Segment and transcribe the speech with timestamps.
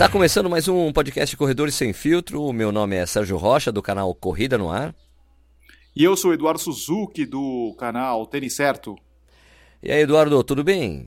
[0.00, 2.42] Está começando mais um podcast Corredores Sem Filtro.
[2.42, 4.94] O meu nome é Sérgio Rocha, do canal Corrida no Ar.
[5.94, 8.96] E eu sou Eduardo Suzuki, do canal Tênis Certo.
[9.82, 11.06] E aí, Eduardo, tudo bem?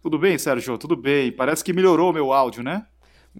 [0.00, 0.78] Tudo bem, Sérgio?
[0.78, 1.32] Tudo bem.
[1.32, 2.86] Parece que melhorou meu áudio, né?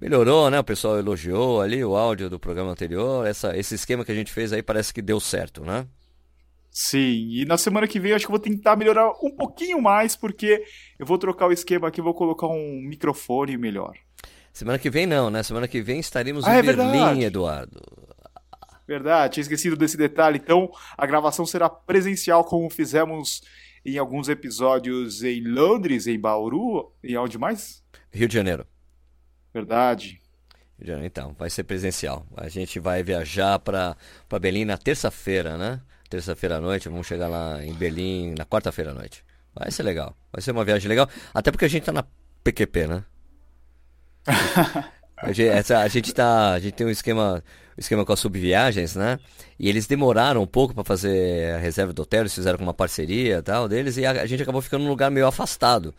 [0.02, 0.58] Melhorou, né?
[0.58, 3.24] O pessoal elogiou ali o áudio do programa anterior.
[3.24, 5.86] Essa, esse esquema que a gente fez aí parece que deu certo, né?
[6.68, 10.16] Sim, e na semana que vem eu acho que vou tentar melhorar um pouquinho mais,
[10.16, 10.64] porque
[10.98, 13.94] eu vou trocar o esquema aqui, vou colocar um microfone melhor.
[14.54, 15.42] Semana que vem não, né?
[15.42, 17.24] Semana que vem estaremos Ah, em é Berlim, verdade.
[17.24, 17.82] Eduardo.
[18.86, 20.38] Verdade, tinha esquecido desse detalhe.
[20.42, 23.42] Então, a gravação será presencial, como fizemos
[23.84, 27.82] em alguns episódios em Londres, em Bauru, e onde mais?
[28.12, 28.64] Rio de Janeiro.
[29.52, 30.20] Verdade.
[30.78, 32.24] Rio de Janeiro, Então, vai ser presencial.
[32.36, 33.96] A gente vai viajar para
[34.40, 35.80] Berlim na terça-feira, né?
[36.08, 39.24] Terça-feira à noite, vamos chegar lá em Berlim na quarta-feira à noite.
[39.52, 40.16] Vai ser legal.
[40.32, 41.08] Vai ser uma viagem legal.
[41.32, 42.04] Até porque a gente tá na
[42.44, 43.04] PQP, né?
[45.16, 47.42] A gente, a gente tá, a gente tem um esquema,
[47.76, 49.18] um esquema com as subviagens, né?
[49.58, 52.74] E eles demoraram um pouco para fazer a reserva do hotel, eles fizeram com uma
[52.74, 55.94] parceria tal deles e a, a gente acabou ficando num lugar meio afastado,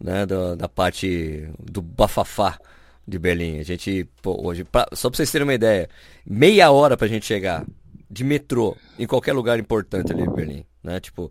[0.00, 0.26] né?
[0.26, 2.58] Da, da parte do bafafá
[3.06, 3.60] de Berlim.
[3.60, 5.88] A gente, pô, hoje, pra- só para vocês terem uma ideia,
[6.26, 7.64] meia hora pra gente chegar
[8.10, 10.98] de metrô em qualquer lugar importante ali em Berlim, né?
[10.98, 11.30] Tipo,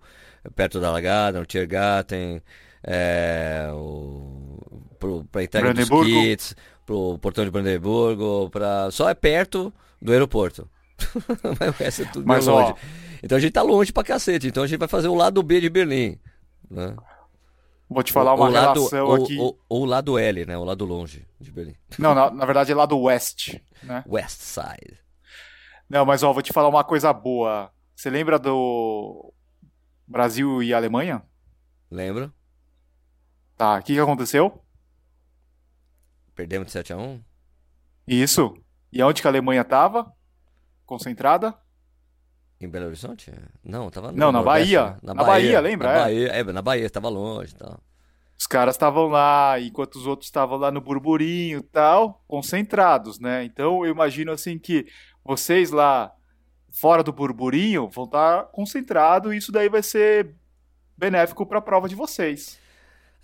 [0.55, 2.41] perto da Lagada, no Tiergarten,
[2.83, 4.48] é, o,
[5.07, 6.05] dos Brandeburgo.
[6.09, 6.55] kits,
[6.85, 10.69] pro portão de Brandeburgo, pra, só é perto do aeroporto.
[11.59, 12.75] Mas o resto é tudo Mas, meio ó, longe.
[13.23, 15.61] Então a gente tá longe pra cacete, então a gente vai fazer o lado B
[15.61, 16.19] de Berlim,
[16.69, 16.95] né?
[17.89, 19.37] Vou te falar uma lado- relação ou, aqui.
[19.37, 20.57] Ou, ou o lado L, né?
[20.57, 21.75] O lado longe de Berlim.
[21.97, 24.03] Não, na, na verdade é lá do West, né?
[24.07, 24.99] West Side.
[25.89, 27.71] Não, mas ó, vou te falar uma coisa boa.
[27.95, 29.33] Você lembra do
[30.07, 31.23] Brasil e Alemanha?
[31.89, 32.31] Lembra?
[33.57, 34.63] Tá, o que que aconteceu?
[36.39, 37.21] Perdemos de 7 a 1
[38.07, 38.53] Isso.
[38.93, 40.09] E onde que a Alemanha tava?
[40.85, 41.53] Concentrada?
[42.61, 43.29] Em Belo Horizonte?
[43.61, 44.91] Não, tava Não, na Bahia.
[44.91, 44.97] né?
[45.03, 45.89] Na Bahia, lembra?
[45.89, 45.99] Na É.
[45.99, 47.77] Bahia, é, na Bahia, tava longe e tal.
[48.37, 53.43] Os caras estavam lá, enquanto os outros estavam lá no burburinho e tal, concentrados, né?
[53.43, 54.85] Então eu imagino assim que
[55.25, 56.09] vocês lá
[56.71, 60.33] fora do burburinho vão estar concentrados e isso daí vai ser
[60.97, 62.57] benéfico para a prova de vocês.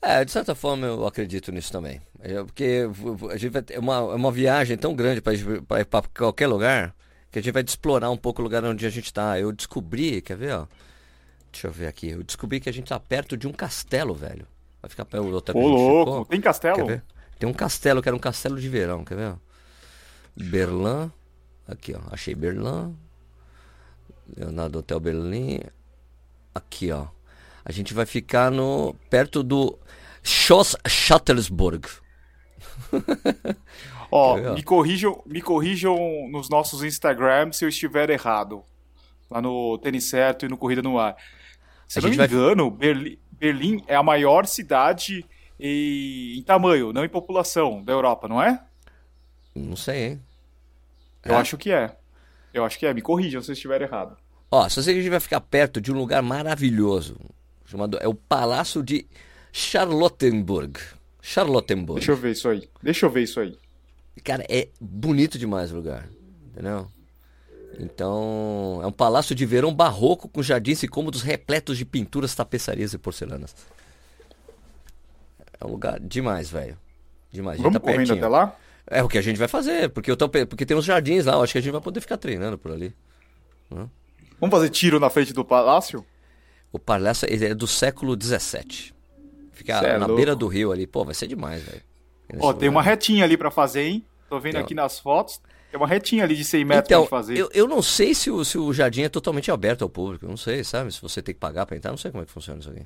[0.02, 2.02] É, de certa forma eu acredito nisso também.
[2.20, 2.88] É, porque
[3.32, 6.96] a gente vai ter uma, é uma viagem tão grande para qualquer lugar
[7.32, 9.40] que a gente vai explorar um pouco o lugar onde a gente tá.
[9.40, 10.68] Eu descobri, quer ver, ó?
[11.52, 12.10] Deixa eu ver aqui.
[12.10, 14.48] Eu descobri que a gente tá perto de um castelo, velho.
[14.82, 16.26] Vai ficar perto do hotel Ô, louco, ficou.
[16.26, 16.86] tem Quer castelo?
[16.86, 17.04] ver?
[17.40, 19.28] Tem um castelo que era um castelo de verão, quer ver?
[19.32, 19.36] ó?
[20.36, 21.12] Berlim.
[21.68, 22.02] Aqui, ó.
[22.12, 22.96] Achei Berlim.
[24.38, 25.60] Leonardo Hotel Berlim.
[26.54, 27.08] Aqui, ó.
[27.66, 29.78] A gente vai ficar no perto do
[30.24, 31.88] Schloss Schattelsburg.
[34.12, 34.54] Ó, ó?
[34.54, 35.98] me corrijam, me corrijam
[36.32, 38.64] nos nossos Instagrams se eu estiver errado.
[39.30, 41.16] Lá no Tênis Certo e no Corrida no Ar.
[41.88, 45.26] Se A eu não me vai- engano, Berlim, Berlim é a maior cidade
[45.60, 48.62] em, tamanho, não em população, da Europa, não é?
[49.56, 50.22] Não sei, hein?
[51.24, 51.38] Eu É?
[51.38, 51.96] acho que é.
[52.54, 52.94] Eu acho que é.
[52.94, 54.16] Me corrijam se eu estiver errado.
[54.52, 57.18] Ó, a gente vai ficar perto de um lugar maravilhoso.
[57.66, 59.08] Chamado, é o Palácio de
[59.52, 60.80] Charlottenburg.
[61.22, 62.00] Charlottenburg.
[62.00, 62.70] Deixa eu ver isso aí.
[62.82, 63.58] Deixa eu ver isso aí.
[64.24, 66.08] Cara, é bonito demais o lugar,
[66.48, 66.88] entendeu?
[67.80, 72.94] Então, é um palácio de verão barroco com jardins e cômodos repletos de pinturas, tapeçarias
[72.94, 73.54] e porcelanas.
[75.60, 76.78] É um lugar demais, velho.
[77.32, 77.58] Demais.
[77.58, 78.18] Vamos tá correndo pertinho.
[78.18, 78.56] até lá?
[78.88, 81.34] É o que a gente vai fazer, porque, eu tô, porque tem uns jardins lá,
[81.34, 82.96] eu acho que a gente vai poder ficar treinando por ali.
[83.70, 86.06] Vamos fazer tiro na frente do palácio?
[86.76, 88.94] O palácio ele é do século XVII.
[89.54, 90.16] Fica Cê é na louco.
[90.18, 90.86] beira do rio ali.
[90.86, 91.82] Pô, vai ser demais, velho.
[92.40, 94.06] Ó, tem uma retinha ali pra fazer, hein?
[94.30, 95.40] Tô vendo Tem aqui nas fotos.
[95.72, 97.38] Tem uma retinha ali de 100 metros Então, pra fazer.
[97.38, 100.26] eu, eu não sei se o, se o jardim é totalmente aberto ao público.
[100.26, 100.92] eu Não sei, sabe?
[100.92, 102.86] Se você tem que pagar pra entrar, não sei como é que funciona isso aqui.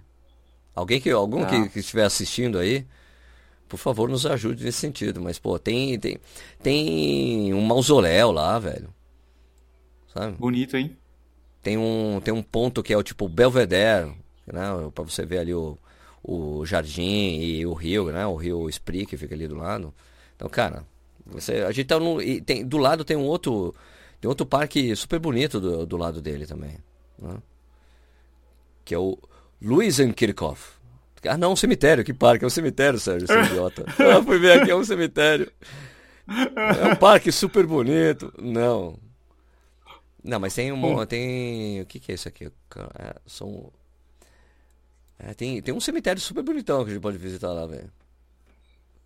[0.75, 1.67] Alguém que, algum que, Ah.
[1.67, 2.85] que estiver assistindo aí,
[3.67, 5.19] por favor, nos ajude nesse sentido.
[5.19, 6.19] Mas, pô, tem, tem,
[6.61, 8.93] tem um mausoléu lá, velho.
[10.13, 10.35] Sabe?
[10.37, 10.95] Bonito, hein?
[11.61, 14.13] Tem um, tem um ponto que é o tipo Belvedere,
[14.47, 14.69] né?
[14.93, 15.77] Pra você ver ali o,
[16.23, 18.25] o jardim e o rio, né?
[18.25, 19.93] O rio Spree que fica ali do lado.
[20.35, 20.85] Então, cara,
[21.25, 23.75] você, a gente tá no, e tem, do lado tem um outro,
[24.21, 26.77] tem outro parque super bonito do, do lado dele também,
[27.17, 27.37] né?
[28.85, 29.17] Que é o
[29.61, 30.79] Luisenkirchhoff.
[31.27, 32.45] Ah, não, um cemitério, que parque?
[32.45, 33.85] É um cemitério, Sérgio, seu idiota.
[33.99, 35.51] Ah, fui ver aqui, é um cemitério.
[36.55, 38.33] É um parque super bonito.
[38.39, 38.97] Não.
[40.23, 41.05] Não, mas tem um.
[41.05, 41.81] Tem.
[41.81, 42.45] O que, que é isso aqui?
[42.45, 43.71] É, são.
[45.17, 47.91] É, tem, tem um cemitério super bonitão que a gente pode visitar lá, velho.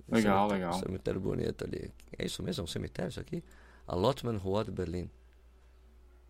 [0.10, 0.74] Legal, legal.
[0.74, 1.92] Cemitério bonito ali.
[2.18, 2.62] É isso mesmo?
[2.62, 3.44] É um cemitério isso aqui?
[3.88, 5.10] Allotment Rua de Berlim.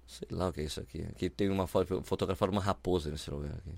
[0.07, 1.01] Sei lá o que é isso aqui.
[1.09, 3.73] Aqui tem uma foto fotografada uma raposa nesse lugar aqui.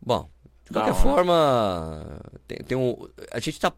[0.00, 0.28] Bom,
[0.64, 3.72] de qualquer forma, tem, tem um, a gente está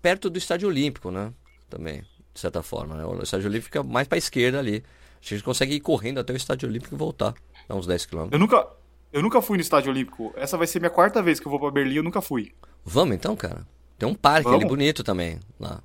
[0.00, 1.32] perto do Estádio Olímpico, né?
[1.68, 2.04] Também,
[2.36, 2.94] de certa forma.
[2.94, 3.04] Né?
[3.04, 4.84] O Estádio Olímpico fica mais para a esquerda ali.
[5.20, 7.34] A gente consegue ir correndo até o Estádio Olímpico e voltar.
[7.66, 8.28] Dá uns 10 km.
[8.30, 8.68] Eu nunca,
[9.10, 10.32] eu nunca fui no Estádio Olímpico.
[10.36, 12.52] Essa vai ser minha quarta vez que eu vou para Berlim, eu nunca fui.
[12.84, 13.66] Vamos então, cara.
[13.98, 14.60] Tem um parque Vamos?
[14.60, 15.82] ali bonito também lá.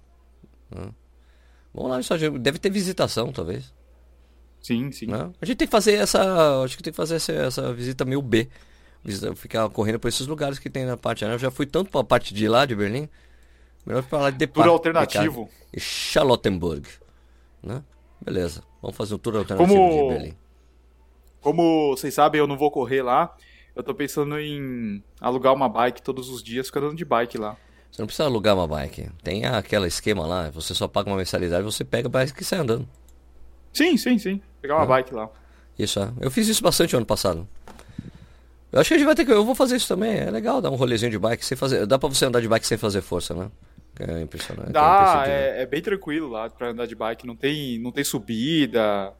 [1.73, 2.37] Vamos lá no estádio.
[2.37, 3.73] Deve ter visitação, talvez.
[4.61, 5.07] Sim, sim.
[5.07, 5.31] Né?
[5.41, 6.61] A gente tem que fazer essa.
[6.63, 8.49] Acho que tem que fazer essa, essa visita meio B.
[9.03, 11.23] Visita, ficar correndo por esses lugares que tem na parte.
[11.23, 11.33] Né?
[11.33, 13.07] Eu já fui tanto para a parte de lá, de Berlim.
[13.85, 15.49] Melhor falar de Tour alternativo.
[15.73, 16.87] E Charlottenburg.
[17.63, 17.83] Né?
[18.23, 18.63] Beleza.
[18.81, 20.09] Vamos fazer um tour alternativo Como...
[20.09, 20.33] de Berlim.
[21.41, 23.35] Como vocês sabem, eu não vou correr lá.
[23.75, 27.57] Eu tô pensando em alugar uma bike todos os dias, ficar andando de bike lá.
[27.91, 29.09] Você não precisa alugar uma bike.
[29.23, 32.59] Tem aquele esquema lá, você só paga uma mensalidade, você pega a bike e sai
[32.59, 32.87] andando.
[33.73, 34.41] Sim, sim, sim.
[34.61, 34.87] Pegar uma ah.
[34.87, 35.29] bike lá.
[35.79, 36.11] Isso, é.
[36.19, 37.47] Eu fiz isso bastante ano passado.
[38.71, 39.31] Eu acho que a gente vai ter que.
[39.31, 40.17] Eu vou fazer isso também.
[40.17, 41.85] É legal dar um rolezinho de bike sem fazer.
[41.85, 43.49] Dá pra você andar de bike sem fazer força, né?
[44.07, 44.71] É impressionante.
[44.71, 47.27] Dá, é, é, bem tranquilo lá pra andar de bike.
[47.27, 49.13] Não tem, não tem subida.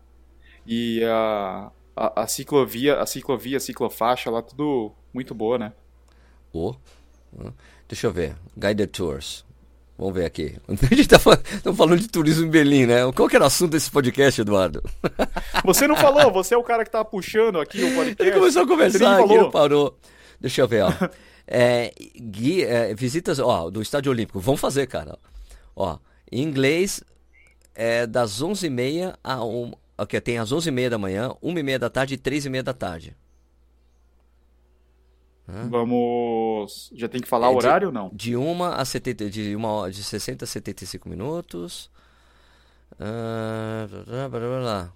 [0.66, 5.74] E a, a, a ciclovia, a ciclovia, a ciclofaixa lá, tudo muito boa, né?
[6.52, 6.76] Oh.
[7.88, 8.36] Deixa eu ver.
[8.58, 9.46] Guided Tours.
[9.98, 10.56] Vamos ver aqui.
[10.68, 11.44] A gente tá falando,
[11.76, 13.00] falando de turismo em Berlim, né?
[13.16, 14.82] Qual que era o assunto desse podcast, Eduardo?
[15.64, 18.24] Você não falou, você é o cara que tá puxando aqui o podcast.
[18.24, 19.96] Ele começou a conversar aqui, não parou.
[20.40, 20.92] Deixa eu ver, ó.
[21.54, 24.40] É, guia, é, visitas, ó, do Estádio Olímpico.
[24.40, 25.20] Vamos fazer, cara.
[25.76, 25.98] Ó,
[26.32, 27.04] em inglês,
[27.76, 32.18] é das 11h30 a 1 Ok, tem às 11h30 da manhã, 1h30 da tarde e
[32.18, 33.16] 3h30 da tarde.
[35.70, 36.92] Vamos.
[36.96, 38.10] Já tem que falar é, o horário ou não?
[38.12, 41.92] De 1 a 70, de, uma, de 60 a 75 minutos.
[42.94, 44.94] Uh, blá, blá, blá,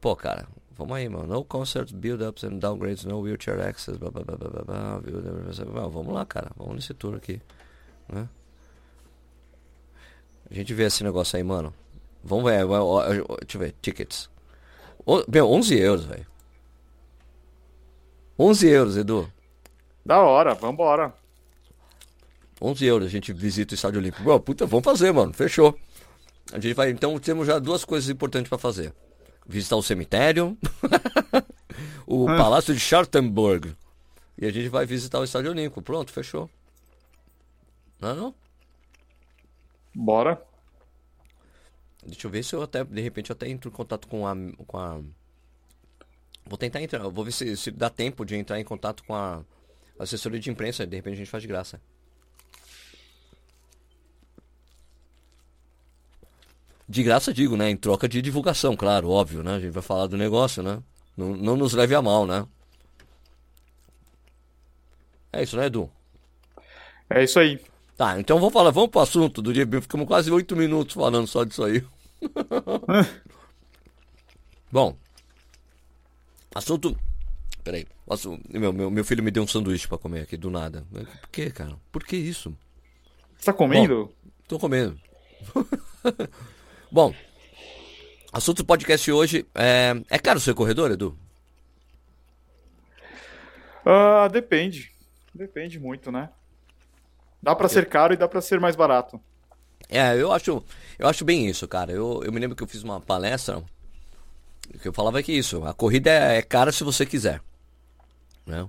[0.00, 0.46] Pô, cara,
[0.76, 1.26] vamos aí, mano.
[1.26, 5.00] No concerts, build-ups and downgrades, no wheelchair access, blá blá blá blá blá.
[5.00, 5.88] blá.
[5.88, 6.50] Vamos lá, cara.
[6.56, 7.40] Vamos nesse tour aqui.
[8.08, 8.28] Né?
[10.50, 11.74] A gente vê esse negócio aí, mano.
[12.22, 12.66] Vamos ver.
[13.40, 13.74] Deixa eu ver.
[13.80, 14.30] Tickets.
[15.28, 16.26] Meu, 11 euros, velho.
[18.38, 19.32] 11 euros, Edu.
[20.04, 21.12] Da hora, vambora.
[22.60, 24.22] 11 euros, a gente visita o Estádio Olímpico.
[24.22, 25.32] Bom, puta, vamos fazer, mano.
[25.32, 25.78] Fechou.
[26.52, 28.92] A gente vai, então temos já duas coisas importantes para fazer.
[29.48, 30.58] Visitar o cemitério,
[32.06, 32.36] o ah.
[32.36, 33.76] Palácio de Charlottenburg.
[34.36, 35.80] E a gente vai visitar o Estádio Olímpico.
[35.80, 36.50] Pronto, fechou.
[38.00, 38.34] Não é não?
[39.94, 40.42] Bora.
[42.04, 44.34] Deixa eu ver se eu até, de repente, eu até entro em contato com a,
[44.66, 45.00] com a
[46.48, 49.44] Vou tentar entrar, vou ver se, se dá tempo de entrar em contato com a
[49.98, 51.80] assessoria de imprensa, de repente a gente faz de graça.
[56.88, 57.70] De graça digo, né?
[57.70, 59.56] Em troca de divulgação, claro, óbvio, né?
[59.56, 60.80] A gente vai falar do negócio, né?
[61.16, 62.46] Não, não nos leve a mal, né?
[65.32, 65.90] É isso, né, Edu?
[67.10, 67.60] É isso aí.
[67.96, 69.66] Tá, então vamos falar, vamos pro assunto do dia.
[69.80, 71.84] Ficamos quase oito minutos falando só disso aí.
[74.70, 74.96] Bom,
[76.56, 76.98] Assunto.
[77.62, 77.86] Peraí.
[78.48, 80.86] Meu, meu, meu filho me deu um sanduíche para comer aqui do nada.
[80.90, 81.76] Por que, cara?
[81.92, 82.56] Por que isso?
[83.36, 84.06] Você tá comendo?
[84.06, 84.98] Bom, tô comendo.
[86.90, 87.14] Bom,
[88.32, 89.94] assunto do podcast hoje é.
[90.08, 91.18] É caro ser corredor, Edu?
[93.84, 94.92] Uh, depende.
[95.34, 96.30] Depende muito, né?
[97.42, 99.20] Dá para ser caro e dá para ser mais barato.
[99.88, 100.64] É, eu acho,
[100.98, 101.92] eu acho bem isso, cara.
[101.92, 103.62] Eu, eu me lembro que eu fiz uma palestra
[104.80, 107.40] que eu falava é que isso, a corrida é, é cara se você quiser.
[108.44, 108.68] Né?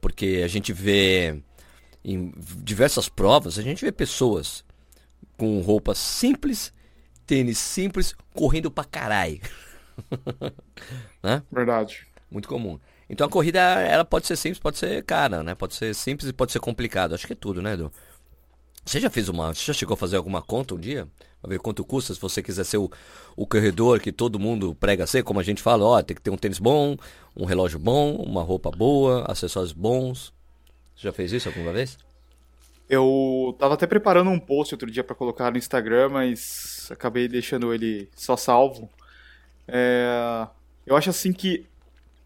[0.00, 1.40] Porque a gente vê
[2.04, 4.64] em diversas provas, a gente vê pessoas
[5.36, 6.72] com roupas simples,
[7.32, 9.40] tênis simples, correndo pra caralho.
[11.24, 11.42] né?
[11.50, 12.06] Verdade.
[12.30, 12.78] Muito comum.
[13.08, 15.54] Então a corrida, ela pode ser simples, pode ser cara, né?
[15.54, 17.14] Pode ser simples e pode ser complicado.
[17.14, 17.90] Acho que é tudo, né, Edu?
[18.84, 19.54] Você já fez uma.
[19.54, 21.08] Você já chegou a fazer alguma conta um dia?
[21.40, 22.90] Pra ver quanto custa se você quiser ser o,
[23.34, 26.30] o corredor que todo mundo prega ser, como a gente fala, ó, tem que ter
[26.30, 26.98] um tênis bom,
[27.34, 30.34] um relógio bom, uma roupa boa, acessórios bons.
[30.94, 31.96] Você já fez isso alguma vez?
[32.92, 37.72] Eu tava até preparando um post outro dia para colocar no Instagram, mas acabei deixando
[37.72, 38.86] ele só salvo.
[39.66, 40.46] É...
[40.86, 41.66] Eu acho assim que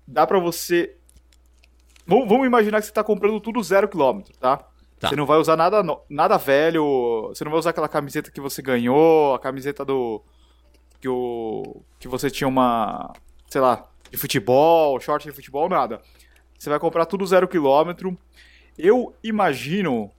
[0.04, 0.96] dá para você.
[2.04, 4.56] Vamos imaginar que você tá comprando tudo zero quilômetro, tá?
[4.98, 5.08] Tá.
[5.08, 8.60] Você não vai usar nada, nada velho, você não vai usar aquela camiseta que você
[8.60, 10.20] ganhou, a camiseta do.
[11.00, 13.12] que, o, que você tinha uma.
[13.46, 16.02] sei lá, de futebol, short de futebol, nada.
[16.58, 18.18] Você vai comprar tudo zero quilômetro.
[18.76, 20.10] Eu imagino,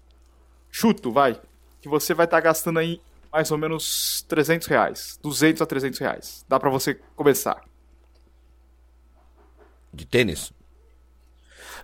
[0.78, 1.42] chuto, vai,
[1.82, 3.02] que você vai estar gastando aí
[3.34, 5.20] mais ou menos 300 reais.
[5.24, 6.46] 200 a 300 reais.
[6.48, 7.64] Dá pra você começar.
[9.92, 10.54] De tênis?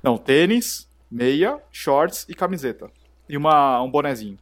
[0.04, 2.92] Não, tênis, meia, shorts e camiseta.
[3.28, 4.38] E uma, um bonezinho.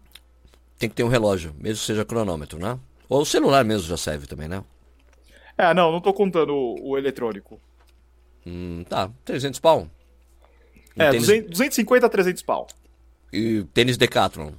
[0.77, 2.77] Tem que ter um relógio, mesmo que seja cronômetro, né?
[3.07, 4.61] Ou o celular mesmo já serve também, né?
[5.57, 7.57] É, não, não tô contando o, o eletrônico.
[8.45, 9.87] Hum, tá, 300 pau.
[10.97, 11.27] Um é, tênis...
[11.27, 12.67] 200, 250 a 300 pau.
[13.31, 14.53] E tênis Decathlon.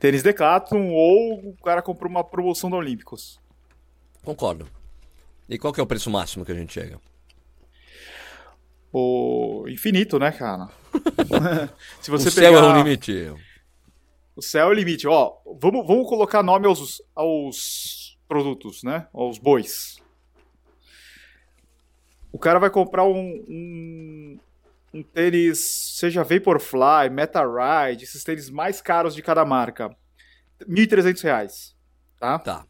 [0.00, 3.38] Tênis Decathlon ou o cara comprou uma promoção da Olímpicos.
[4.24, 4.68] Concordo.
[5.48, 7.00] E qual que é o preço máximo que a gente chega?
[8.92, 10.68] O infinito, né, cara?
[12.00, 12.66] Se você o céu pegar...
[12.66, 13.34] é o limite.
[14.34, 15.06] O céu é o limite.
[15.06, 19.06] Ó, vamos, vamos colocar nome aos, aos produtos, né?
[19.12, 19.98] Aos bois.
[22.32, 24.38] O cara vai comprar um, um,
[24.92, 25.58] um tênis,
[25.98, 29.88] seja Vaporfly, Metaride, esses tênis mais caros de cada marca.
[30.60, 31.74] R$ 1.300,
[32.18, 32.38] tá?
[32.38, 32.64] Tá.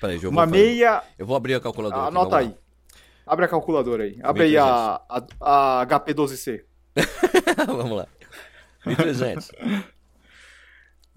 [0.00, 1.02] Peraí, eu Uma vou meia...
[1.18, 2.02] Eu vou abrir a calculadora.
[2.02, 2.58] aqui, Anota vamos aí.
[3.26, 4.18] Abre a calculadora aí.
[4.22, 5.00] Abre aí a,
[5.40, 6.64] a, a HP12C.
[6.96, 7.64] lá.
[7.66, 8.08] vamos lá.
[8.86, 9.50] 1.300.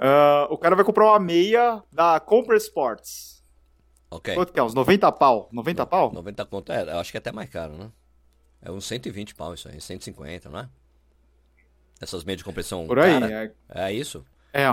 [0.03, 3.43] Ah, o cara vai comprar uma meia da Compra Sports.
[4.09, 4.33] ok.
[4.33, 4.63] Quanto que é?
[4.63, 5.47] Uns 90 pau?
[5.51, 6.11] 90 pau?
[6.11, 7.91] 90 conto, é, eu acho que é até mais caro, né?
[8.61, 10.69] É uns 120 pau isso aí, 150, não é?
[11.99, 13.19] Essas meias de compressão Por aí.
[13.19, 13.53] cara.
[13.69, 14.25] É, É isso?
[14.53, 14.65] é.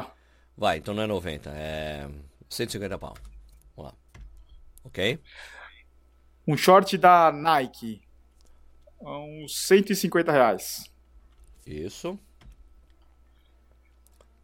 [0.57, 2.09] Vai, então não é 90, é
[2.51, 3.15] 150 pau.
[3.77, 3.99] Vamos lá.
[4.85, 5.21] Ok?
[6.47, 8.03] Um short da Nike.
[9.01, 10.91] Uns 150 reais.
[11.65, 12.19] Isso.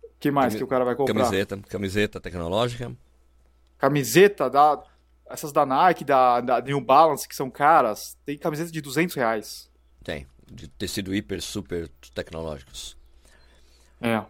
[0.03, 1.15] O que mais Cami- que o cara vai comprar?
[1.15, 2.95] Camiseta, camiseta tecnológica.
[3.79, 4.83] Camiseta da.
[5.29, 9.71] Essas da Nike, da, da New Balance, que são caras, tem camiseta de 200 reais.
[10.03, 10.27] Tem.
[10.51, 12.97] De tecido hiper, super tecnológicos.
[14.01, 14.23] É.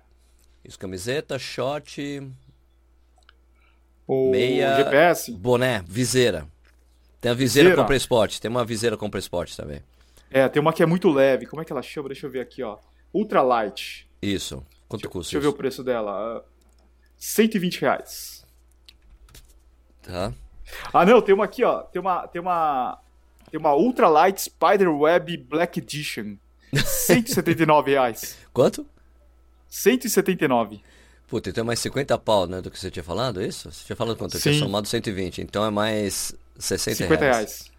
[0.64, 2.22] Isso, camiseta, short,
[4.06, 5.32] O Meia- GPS.
[5.32, 6.46] boné, viseira.
[7.20, 7.76] Tem a viseira, Viseira.
[7.82, 8.40] compra esporte.
[8.40, 9.82] Tem uma viseira compra esporte também.
[10.30, 11.46] É, tem uma que é muito leve.
[11.46, 12.08] Como é que ela chama?
[12.08, 12.78] Deixa eu ver aqui, ó.
[13.12, 14.08] Ultralight.
[14.22, 14.64] Isso.
[14.88, 16.12] Quanto Deixa, custa deixa eu ver o preço dela.
[16.38, 16.44] Ah,
[17.16, 18.44] 120 reais.
[20.02, 20.32] Tá.
[20.92, 21.82] Ah, não, tem uma aqui, ó.
[21.82, 22.26] Tem uma.
[22.28, 22.98] Tem uma.
[23.50, 26.36] Tem uma Ultralight Spiderweb Black Edition.
[26.74, 28.36] 179 reais.
[28.52, 28.86] Quanto?
[29.68, 30.80] 179.
[31.26, 33.70] Puta, então é mais 50 pau, né, do que você tinha falado, é isso?
[33.70, 34.36] Você tinha falado quanto?
[34.36, 37.36] Eu tinha somado 120, então é mais 60 50 reais.
[37.36, 37.72] reais.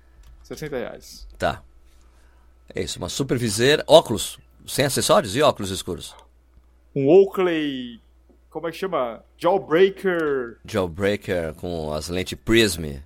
[0.43, 1.27] 60 reais.
[1.37, 1.63] Tá.
[2.73, 6.15] É isso, uma super viseira, óculos, sem acessórios e óculos escuros.
[6.95, 8.01] Um Oakley.
[8.55, 9.21] Como é que chama?
[9.37, 10.59] Jawbreaker.
[10.63, 13.01] Jawbreaker com as lentes Prism, É.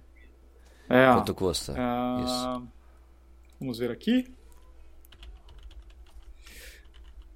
[1.12, 1.74] quanto custa?
[1.76, 2.62] Ah,
[3.60, 4.32] Vamos ver aqui.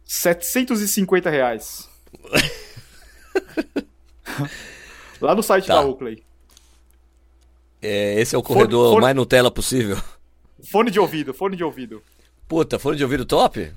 [0.05, 1.89] 750 reais.
[5.19, 5.81] Lá no site Tá.
[5.81, 6.23] da Oakley.
[7.81, 9.97] É, esse é o corredor fone- mais Nutella possível.
[10.69, 11.99] Fone de ouvido, fone de ouvido.
[12.47, 13.73] Puta, fone de ouvido top?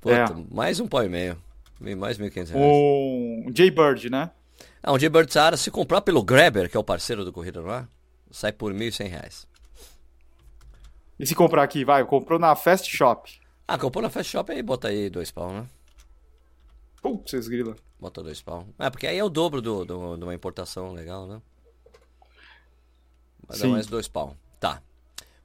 [0.00, 0.26] Puta, É.
[0.54, 1.36] mais um pau e meio.
[1.80, 2.52] Mais 1.500 reais.
[2.54, 4.30] Um Jaybird, né?
[4.82, 7.70] Ah, um Jaybird Saara, se comprar pelo Grabber, que é o parceiro do Corrida no
[7.70, 7.88] Ar,
[8.30, 9.46] sai por 1.100 reais.
[11.18, 13.30] E se comprar aqui, vai, comprou na Fast Shop.
[13.66, 15.66] Ah, comprou na Fast Shop aí, bota aí dois pau, né?
[17.02, 17.76] Putz, grila.
[18.00, 18.66] Bota dois pau.
[18.78, 21.40] É, porque aí é o dobro do, do- de uma importação legal, né?
[23.46, 23.72] Vai dar Sim.
[23.72, 24.36] mais dois pau.
[24.60, 24.82] Tá.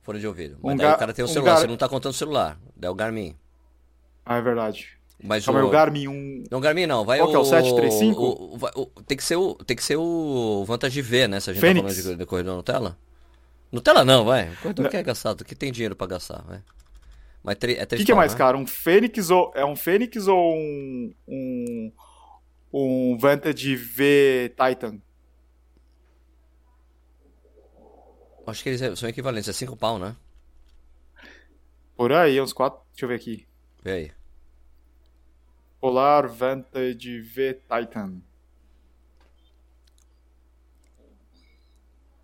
[0.01, 0.57] Fone de ouvido.
[0.61, 2.15] Mas Um daí o cara tem o um celular, gar- você não tá contando o
[2.17, 2.59] celular.
[2.75, 3.35] Daí é o Garmin.
[4.25, 4.92] Ah, é verdade.
[5.21, 5.67] Mas Calma o...
[5.67, 6.43] o Garmin, um.
[6.51, 7.31] Não, Garmin não, vai Qual o...
[7.31, 8.21] que é, o 735?
[8.21, 11.39] o- o- o- tem, que ser o, tem que ser o Vantage V, né?
[11.39, 11.81] Se a gente Fênix.
[11.87, 12.97] tá falando de, de corredor Nutella.
[13.71, 14.49] Nutella não, vai.
[14.51, 14.91] O corredor Não.
[14.91, 16.61] quer gastar, que tem dinheiro pra gastar, vai.
[17.41, 18.37] Mas tre- é O que, que é mais né?
[18.37, 18.57] caro?
[18.57, 19.51] Um Fênix ou.
[19.55, 21.13] É um Fênix ou um.
[21.27, 21.91] Um.
[22.75, 24.97] Um Vantage V Titan?
[28.45, 30.15] Acho que eles são equivalentes, é cinco pau, né?
[31.95, 32.79] Por aí, uns quatro.
[32.91, 33.47] Deixa eu ver aqui.
[33.81, 34.11] Vê aí.
[35.83, 38.21] Polar Vantage V Titan.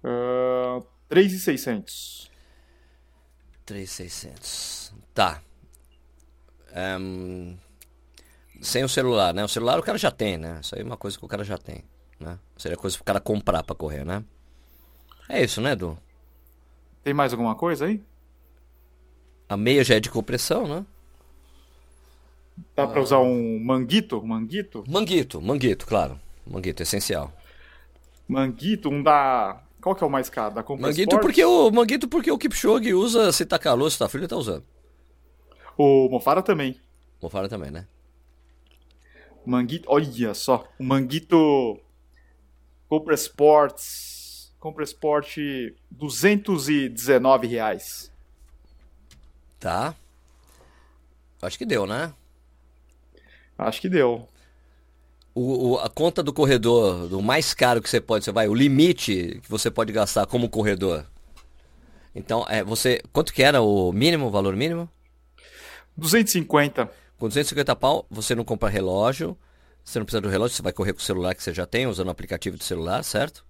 [0.01, 2.31] Uh, 3,600.
[3.65, 4.93] 3,600.
[5.13, 5.41] Tá.
[6.73, 7.57] Ehm,
[8.61, 9.43] sem o celular, né?
[9.43, 10.61] O celular o cara já tem, né?
[10.63, 11.83] Isso aí é uma coisa que o cara já tem,
[12.17, 12.39] né?
[12.55, 14.23] Seria coisa pro cara comprar pra correr, né?
[15.27, 15.99] É isso, né, Edu?
[17.03, 18.01] Tem mais alguma coisa aí?
[19.49, 20.85] A meia já é de compressão, né?
[22.75, 24.21] Dá pra usar um manguito?
[24.25, 24.83] Manguito?
[24.87, 26.19] Manguito, manguito, claro.
[26.45, 27.31] Manguito, essencial.
[28.27, 29.61] Manguito, um da.
[29.81, 30.53] Qual que é o mais caro?
[30.53, 31.25] Da Compra Manguito Sports?
[31.25, 34.35] porque o manguito porque o Kipchoge usa se tá calor, se tá frio, ele tá
[34.35, 34.63] usando.
[35.77, 36.79] O Mofara também.
[37.21, 37.87] Mofara também, né?
[39.45, 41.79] Manguito, olha só, o Manguito
[42.87, 45.37] Compra Sports, Compra Sport
[45.89, 48.11] 219 reais.
[49.59, 49.95] Tá.
[51.41, 52.13] Acho que deu, né?
[53.59, 54.25] Acho que deu.
[55.35, 58.53] O, o, a conta do corredor, do mais caro que você pode, você vai, o
[58.53, 61.05] limite que você pode gastar como corredor.
[62.15, 64.89] Então, é, você, quanto que era o mínimo, o valor mínimo?
[65.97, 66.89] 250.
[67.17, 69.37] Com 250 pau, você não compra relógio,
[69.83, 71.85] você não precisa do relógio, você vai correr com o celular que você já tem,
[71.85, 73.45] usando o aplicativo do celular, certo?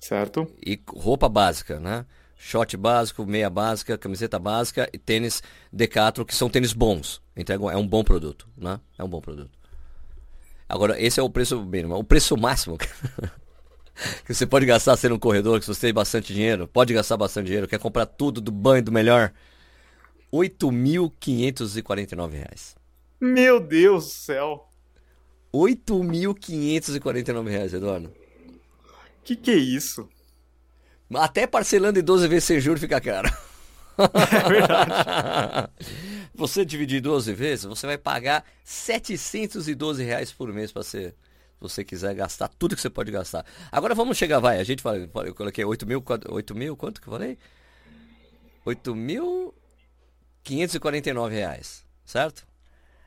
[0.00, 0.50] Certo.
[0.64, 2.04] E roupa básica, né?
[2.36, 7.22] Short básico, meia básica, camiseta básica e tênis Decathlon, que são tênis bons.
[7.34, 8.78] Então é um bom produto, né?
[8.98, 9.50] É um bom produto.
[10.68, 11.96] Agora, esse é o preço mínimo.
[11.96, 16.68] O preço máximo que você pode gastar sendo um corredor, que você tem bastante dinheiro,
[16.68, 19.32] pode gastar bastante dinheiro, quer comprar tudo do banho do melhor,
[20.32, 22.74] R$ 8.549.
[23.20, 24.68] Meu Deus do céu.
[25.52, 28.12] R$ 8.549, Eduardo.
[29.24, 30.08] Que que é isso?
[31.14, 33.28] Até parcelando em 12 vezes sem juros fica caro.
[33.98, 34.92] É verdade.
[36.34, 41.10] você dividir 12 vezes, você vai pagar 712 reais por mês para ser.
[41.10, 43.46] Se você quiser gastar tudo que você pode gastar.
[43.72, 44.58] Agora vamos chegar, vai.
[44.58, 47.38] A gente fala, eu coloquei 8 mil, 8 mil, quanto que eu falei?
[50.44, 52.46] 8.549 reais, certo?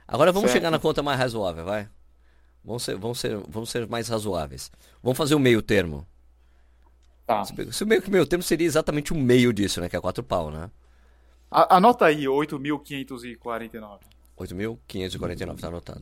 [0.07, 0.59] Agora vamos Certo.
[0.59, 1.87] chegar na conta mais razoável, vai.
[2.63, 4.71] Vamos ser, vamos ser, vamos ser mais razoáveis.
[5.03, 6.07] Vamos fazer o meio termo.
[7.29, 7.45] Tá.
[7.45, 9.87] Se o meio que meio termo seria exatamente o meio disso, né?
[9.87, 10.71] Que é 4 pau, né?
[11.51, 13.99] A- Anota aí, 8.549.
[14.35, 16.01] 8.549, tá anotado.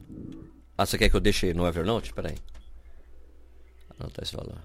[0.78, 2.14] Ah, você quer que eu deixe no Evernote?
[2.14, 2.38] Pera aí.
[4.00, 4.58] Anotar esse valor.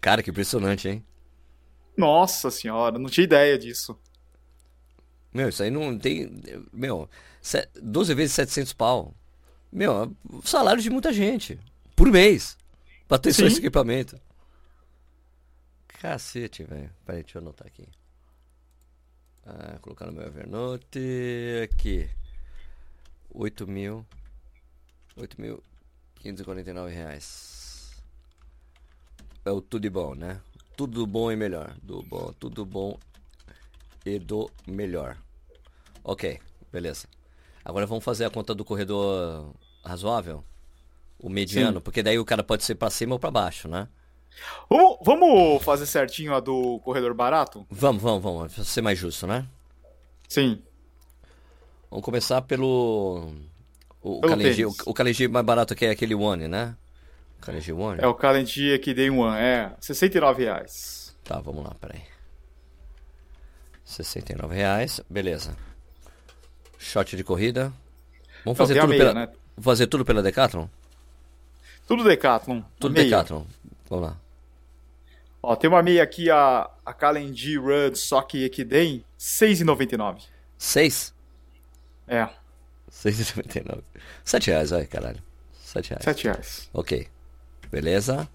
[0.00, 1.04] Cara, que impressionante, hein?
[1.96, 3.96] Nossa senhora, não tinha ideia disso.
[5.32, 6.42] Meu, isso aí não tem.
[6.72, 7.08] Meu,
[7.40, 9.14] se- 12 vezes 700 pau.
[9.72, 11.60] Meu, é o salário de muita gente.
[11.94, 12.56] Por mês.
[13.06, 13.46] Pra ter só Sim.
[13.46, 14.18] esse equipamento.
[16.06, 16.88] Cacete, velho.
[17.04, 17.84] Peraí, deixa eu anotar aqui.
[19.44, 21.00] Ah, colocar no meu Evernote.
[21.64, 22.08] Aqui.
[23.28, 24.06] 8 mil.
[25.16, 28.00] 8.549 reais.
[29.44, 30.40] É o tudo de bom, né?
[30.76, 31.76] Tudo do bom e melhor.
[31.82, 32.96] Do bom, tudo bom
[34.04, 35.18] e do melhor.
[36.04, 36.40] Ok,
[36.70, 37.08] beleza.
[37.64, 39.52] Agora vamos fazer a conta do corredor
[39.84, 40.44] razoável?
[41.18, 41.82] O mediano, Sim.
[41.82, 43.88] porque daí o cara pode ser pra cima ou pra baixo, né?
[44.68, 47.66] Vamos, vamos fazer certinho a do corredor barato?
[47.70, 48.52] Vamos, vamos, vamos.
[48.54, 49.46] Pra ser mais justo, né?
[50.28, 50.62] Sim.
[51.90, 53.32] Vamos começar pelo.
[54.02, 54.66] O, Pelo Kalenji.
[54.66, 56.76] O, o Kalenji mais barato que é aquele One, né?
[57.38, 58.00] O Kalenji One?
[58.00, 59.36] É o Calendia que Day One.
[59.36, 61.16] É, 69 reais.
[61.24, 62.02] Tá, vamos lá, peraí.
[63.84, 65.56] 69 reais, beleza.
[66.78, 67.72] Shot de corrida.
[68.44, 69.14] Vamos fazer tudo meia, pela.
[69.14, 69.28] né?
[69.60, 70.66] Fazer tudo pela Decathlon?
[71.86, 72.62] Tudo Decathlon.
[72.78, 73.04] Tudo meia.
[73.04, 73.44] Decathlon.
[73.88, 74.16] Vamos lá.
[75.42, 80.22] Ó, tem uma meia aqui, a, a Calendia Run Sock Equidem, 6,99.
[80.58, 81.14] 6?
[82.08, 82.28] É,
[82.90, 83.82] 6,99.
[84.24, 85.22] 7 reais, vai, caralho.
[85.62, 86.04] 7 reais.
[86.04, 86.70] 7 reais.
[86.72, 87.08] Ok.
[87.70, 88.28] Beleza?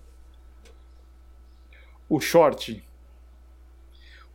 [2.07, 2.83] O short.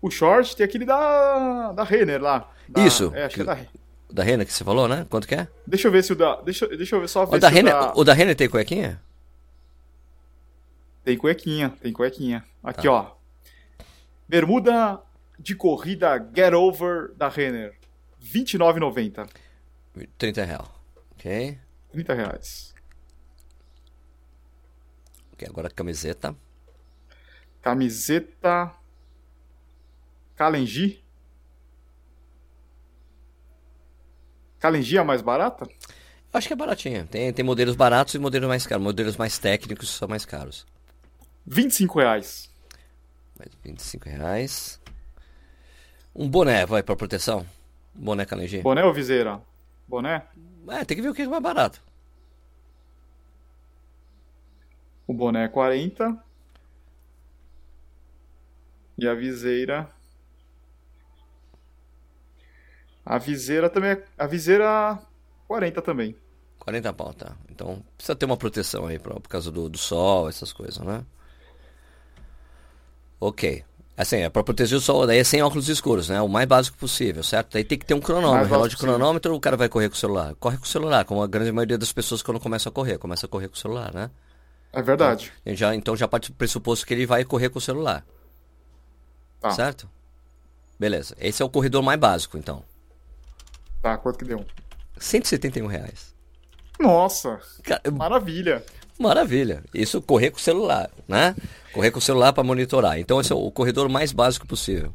[0.00, 2.50] O short tem aquele da, da Renner lá.
[2.68, 3.12] Da- Isso.
[3.14, 3.70] É, acho que é da Renner.
[4.10, 5.06] Da Renner que você falou, né?
[5.10, 5.48] Quanto que é?
[5.66, 6.40] Deixa eu ver se o da.
[6.40, 7.92] Deixa, deixa eu ver só ver O da, se Renner, o da...
[7.96, 9.02] o da Renner tem cuequinha?
[11.04, 12.44] Tem cuequinha, tem cuequinha.
[12.66, 12.70] Tá.
[12.70, 13.12] Aqui, ó.
[14.28, 15.00] Bermuda
[15.38, 17.78] de corrida Get Over da Renner.
[18.20, 19.28] R$ 29,90.
[20.18, 20.68] 30 reais.
[21.12, 21.58] Ok.
[21.92, 22.74] 30 reais.
[25.32, 26.34] Ok, agora camiseta.
[27.62, 28.74] Camiseta.
[30.34, 31.04] Kalenji.
[34.58, 35.68] Kalenji é a mais barata?
[36.32, 37.06] Acho que é baratinha.
[37.06, 38.82] Tem, tem modelos baratos e modelos mais caros.
[38.82, 40.66] Modelos mais técnicos são mais caros.
[41.46, 42.55] 25 reais.
[43.38, 44.80] Mais 25 reais.
[46.14, 47.46] Um boné, vai, pra proteção.
[47.94, 48.62] Um boné Kalenji.
[48.62, 49.40] Boné ou viseira?
[49.86, 50.26] Boné?
[50.68, 51.82] É, tem que ver o que é mais barato.
[55.06, 56.18] O boné é 40.
[58.98, 59.88] E a viseira.
[63.04, 64.04] A viseira também é.
[64.18, 64.98] A viseira
[65.46, 66.16] 40 também.
[66.58, 67.36] 40 pau, tá.
[67.48, 71.04] Então precisa ter uma proteção aí pra, por causa do, do sol, essas coisas, né?
[73.20, 73.64] Ok.
[73.96, 76.20] Assim, é pra proteger o sol, daí é sem óculos escuros, né?
[76.20, 77.52] O mais básico possível, certo?
[77.54, 78.94] Daí tem que ter um cronômetro, relógio possível.
[78.94, 80.34] cronômetro, o cara vai correr com o celular.
[80.34, 83.24] Corre com o celular, como a grande maioria das pessoas quando começam a correr, começa
[83.24, 84.10] a correr com o celular, né?
[84.70, 85.32] É verdade.
[85.46, 88.04] Gente já, então já parte do pressuposto que ele vai correr com o celular,
[89.40, 89.50] Tá.
[89.52, 89.88] certo?
[90.78, 91.16] Beleza.
[91.18, 92.62] Esse é o corredor mais básico, então.
[93.80, 94.44] Tá, quanto que deu?
[94.98, 96.14] 171 reais.
[96.78, 98.62] Nossa, Cara, maravilha.
[98.98, 99.62] Maravilha.
[99.74, 101.34] Isso correr com o celular, né?
[101.72, 102.98] Correr com o celular para monitorar.
[102.98, 104.92] Então esse é o corredor mais básico possível.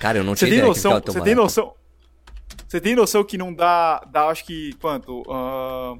[0.00, 1.02] Cara, eu não Você tinha tem ideia noção?
[1.04, 1.74] Você tem noção?
[2.66, 5.22] Você tem noção que não dá, dá acho que quanto?
[5.30, 5.94] Ah,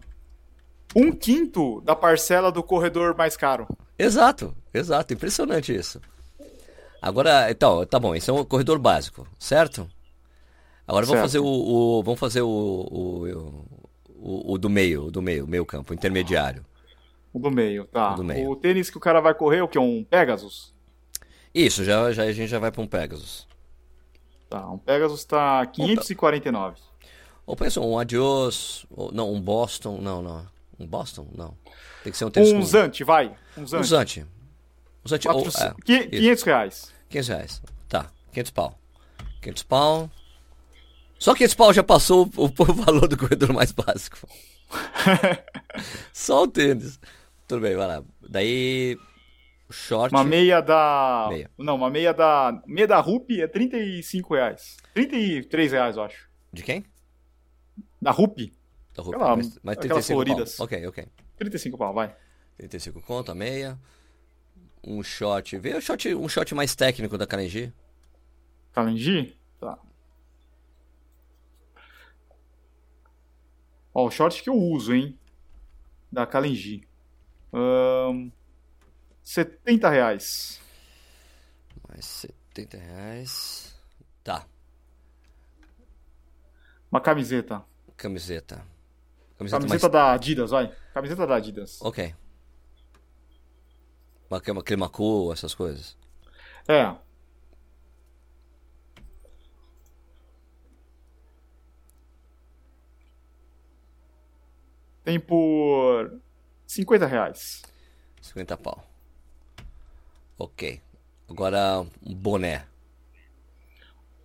[0.96, 3.66] um quinto da parcela do corredor mais caro.
[3.98, 5.12] Exato, exato.
[5.12, 6.00] Impressionante isso.
[7.02, 8.14] Agora, então, tá bom.
[8.14, 9.88] Esse é um corredor básico, certo?
[10.86, 11.30] Agora vamos Certo.
[11.30, 13.66] fazer o, o- vamos fazer o, o,
[14.08, 16.64] o, o do meio, o do meio, meio campo, intermediário.
[17.32, 18.12] O do meio, tá.
[18.12, 18.50] O do meio.
[18.50, 19.78] O tênis que o cara vai correr, o que?
[19.78, 20.74] Um Pegasus?
[21.54, 23.46] Isso, já, já a gente já vai para um Pegasus.
[24.48, 26.80] Tá, um Pegasus tá 549.
[27.46, 30.46] Ou pensa um Adios, ou, não, um Boston, não, não.
[30.78, 31.26] Um Boston?
[31.36, 31.56] Não.
[32.02, 33.34] Tem que ser um tênis Um Zante, vai.
[33.56, 33.86] Um Um Zante.
[33.86, 34.26] Zante.
[35.04, 36.20] Um Zante, ou, Quatro- é, qui- isso.
[36.22, 36.94] 500 reais.
[37.08, 37.62] 500 reais.
[37.88, 38.78] Tá, 500 pau.
[39.42, 40.10] 500 pau.
[41.18, 44.18] Só 500 pau já passou o, o valor do corredor mais básico.
[46.12, 46.98] Só o tênis.
[47.48, 48.04] Tudo bem, vai lá.
[48.28, 48.98] Daí,
[49.70, 50.14] short.
[50.14, 51.26] Uma meia da.
[51.30, 51.50] Meia.
[51.58, 52.62] Não, uma meia da.
[52.66, 54.76] Meia da Rupi é 35 reais.
[54.94, 56.28] 33 reais, eu acho.
[56.52, 56.84] De quem?
[58.00, 58.52] Da Rupi?
[58.94, 59.16] Da Rupi.
[59.16, 60.24] Aquela- mas, mas aquelas 35 pau.
[60.26, 60.60] floridas.
[60.60, 61.08] Ok, ok.
[61.38, 62.14] 35 pau, vai.
[62.58, 63.78] 35 conto, a meia.
[64.86, 65.58] Um short.
[65.58, 67.72] Vê o short, um short mais técnico da Kalenji.
[68.72, 69.36] Kalenji?
[69.60, 69.78] Tá.
[73.94, 75.18] Ó, o short que eu uso, hein?
[76.12, 76.87] Da Kalenji.
[77.52, 78.30] Ahn,
[79.22, 80.60] 70 reais.
[81.88, 83.78] Mais 70 reais.
[84.22, 84.46] Tá.
[86.90, 87.64] Uma camiseta.
[87.96, 88.64] Camiseta.
[89.36, 89.92] Camiseta, Camiseta mais...
[89.92, 90.74] da Adidas, vai.
[90.92, 91.80] Camiseta da Adidas.
[91.82, 92.14] Ok.
[94.30, 95.96] Uma, uma climacool, essas coisas.
[96.68, 96.94] É.
[105.04, 106.20] Tem por
[106.68, 107.62] 50 reais.
[108.20, 108.84] 50 pau.
[110.38, 110.82] Ok.
[111.28, 112.66] Agora, um boné.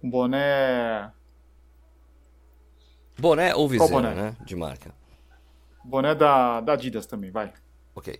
[0.04, 1.10] Um boné.
[3.18, 4.14] Boné ou viseira, boné?
[4.14, 4.36] né?
[4.46, 4.94] De marca.
[5.86, 7.54] Boné da, da Adidas também, vai.
[7.96, 8.20] Ok.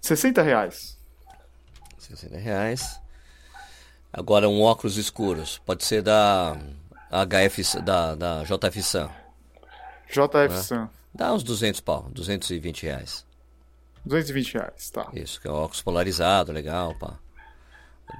[0.00, 0.98] 60 reais.
[1.98, 3.00] 60 reais.
[4.12, 5.58] Agora, um óculos escuros.
[5.58, 6.56] Pode ser da
[7.10, 9.08] HF, da, da JF Sun.
[10.08, 10.88] JF Sun.
[11.14, 12.08] Dá uns 200 pau.
[12.12, 13.26] 220 reais.
[14.04, 15.10] 220 reais, tá.
[15.12, 17.18] Isso, que é um óculos polarizado, legal, pá.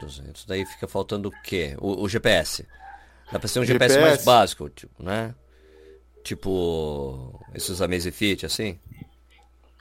[0.01, 0.45] 200.
[0.45, 1.77] Daí fica faltando o quê?
[1.81, 2.67] O, o GPS.
[3.33, 4.27] Dá pra ser um GPS, mais GPS.
[4.27, 5.35] básico, tipo, né?
[6.23, 8.79] Tipo, esses Amazfit, assim.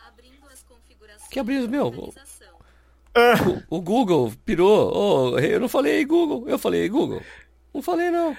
[0.07, 1.87] Abrindo as configurações Que abriu, meu?
[1.87, 5.33] O, o Google pirou.
[5.33, 7.21] Ô, eu não falei Google, eu falei Google.
[7.73, 8.37] Não falei não.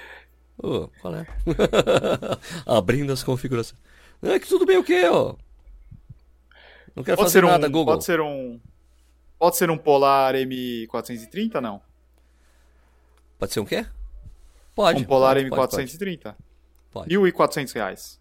[0.62, 1.26] Ô, qual é?
[2.66, 3.80] Abrindo as configurações.
[4.22, 5.34] É que tudo bem o quê, ó?
[6.94, 7.94] Não quero Pode fazer ser, nada, um, Google.
[7.94, 8.60] pode ser um.
[9.38, 11.80] Pode ser um Polar M430, não?
[13.38, 13.86] Pode ser um quê?
[14.74, 15.00] Pode.
[15.00, 16.36] um Polar pode, pode, M430.
[16.90, 17.08] Pode.
[17.08, 18.20] 1.400 reais.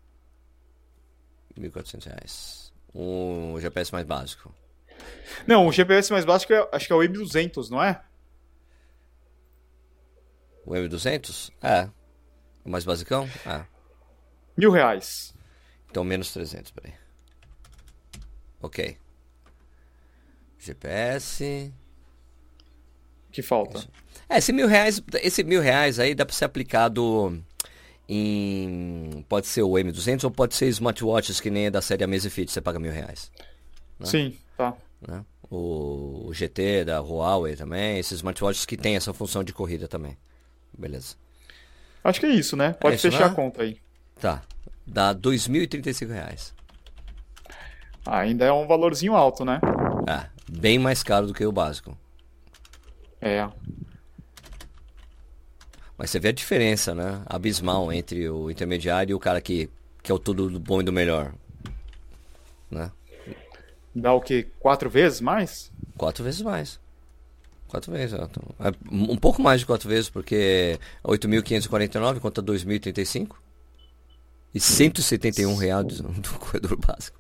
[1.59, 2.73] 1.400 reais.
[2.95, 4.53] Um GPS mais básico.
[5.45, 8.01] Não, o GPS mais básico é, acho que é o M200, não é?
[10.65, 11.51] O M200?
[11.61, 11.89] É.
[12.69, 13.27] Mais basicão?
[13.47, 13.65] É.
[14.55, 15.33] Mil reais.
[15.89, 16.93] Então menos 300, peraí.
[18.61, 18.95] Ok.
[20.59, 21.73] GPS.
[23.31, 23.89] Que falta.
[24.29, 27.41] É, esse mil reais, esse mil reais aí dá pra ser aplicado
[28.07, 29.25] em.
[29.27, 32.61] Pode ser o M200 ou pode ser smartwatches que nem é da série Amazfit, você
[32.61, 33.31] paga mil reais.
[34.03, 34.77] Sim, tá.
[35.07, 35.25] Né?
[35.49, 40.15] O, o GT da Huawei também, esses smartwatches que tem essa função de corrida também.
[40.77, 41.15] Beleza.
[42.03, 42.73] Acho que é isso, né?
[42.73, 43.31] Pode É isso, fechar né?
[43.31, 43.77] a conta aí.
[44.19, 44.41] Tá.
[44.85, 46.53] Dá 2.035 reais.
[48.05, 49.59] Ah, ainda é um valorzinho alto, né?
[50.07, 51.95] Ah, bem mais caro do que o básico.
[53.21, 53.47] É.
[55.97, 57.21] Mas você vê a diferença, né?
[57.25, 59.69] Abismal entre o intermediário e o cara que,
[60.01, 61.33] que é o tudo do bom e do melhor.
[62.71, 62.89] Né?
[63.93, 64.47] Dá o quê?
[64.59, 65.71] Quatro vezes mais?
[65.97, 66.79] Quatro vezes mais.
[67.69, 68.19] Quatro vezes.
[68.19, 73.35] Então, é Um pouco mais de quatro vezes, porque 8.549 contra 2.035.
[74.53, 77.19] E 171 reais do corredor básico.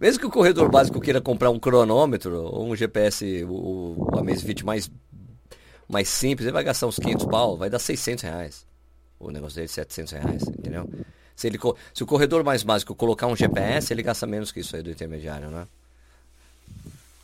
[0.00, 4.64] Mesmo que o corredor básico queira comprar um cronômetro ou um GPS, o, o Amazfit
[4.64, 4.90] mais,
[5.88, 8.66] mais simples, ele vai gastar uns 500 pau, vai dar 600 reais.
[9.18, 10.88] O negócio dele é 700 reais, entendeu?
[11.34, 11.58] Se, ele,
[11.92, 14.90] se o corredor mais básico colocar um GPS, ele gasta menos que isso aí do
[14.90, 15.66] intermediário, né?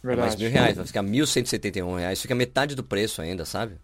[0.07, 0.29] Verdade.
[0.29, 3.75] mais mil reais, vai ficar 1.171 reais, fica metade do preço ainda, sabe?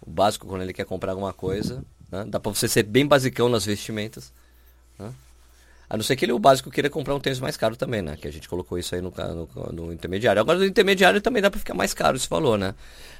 [0.00, 2.24] O básico quando ele quer comprar alguma coisa, né?
[2.26, 4.32] dá pra você ser bem basicão nas vestimentas.
[4.98, 5.12] Né?
[5.88, 8.16] A não ser que ele, o básico, queira comprar um tênis mais caro também, né?
[8.16, 10.40] Que a gente colocou isso aí no, no, no intermediário.
[10.40, 12.74] Agora, no intermediário também dá pra ficar mais caro esse valor, né?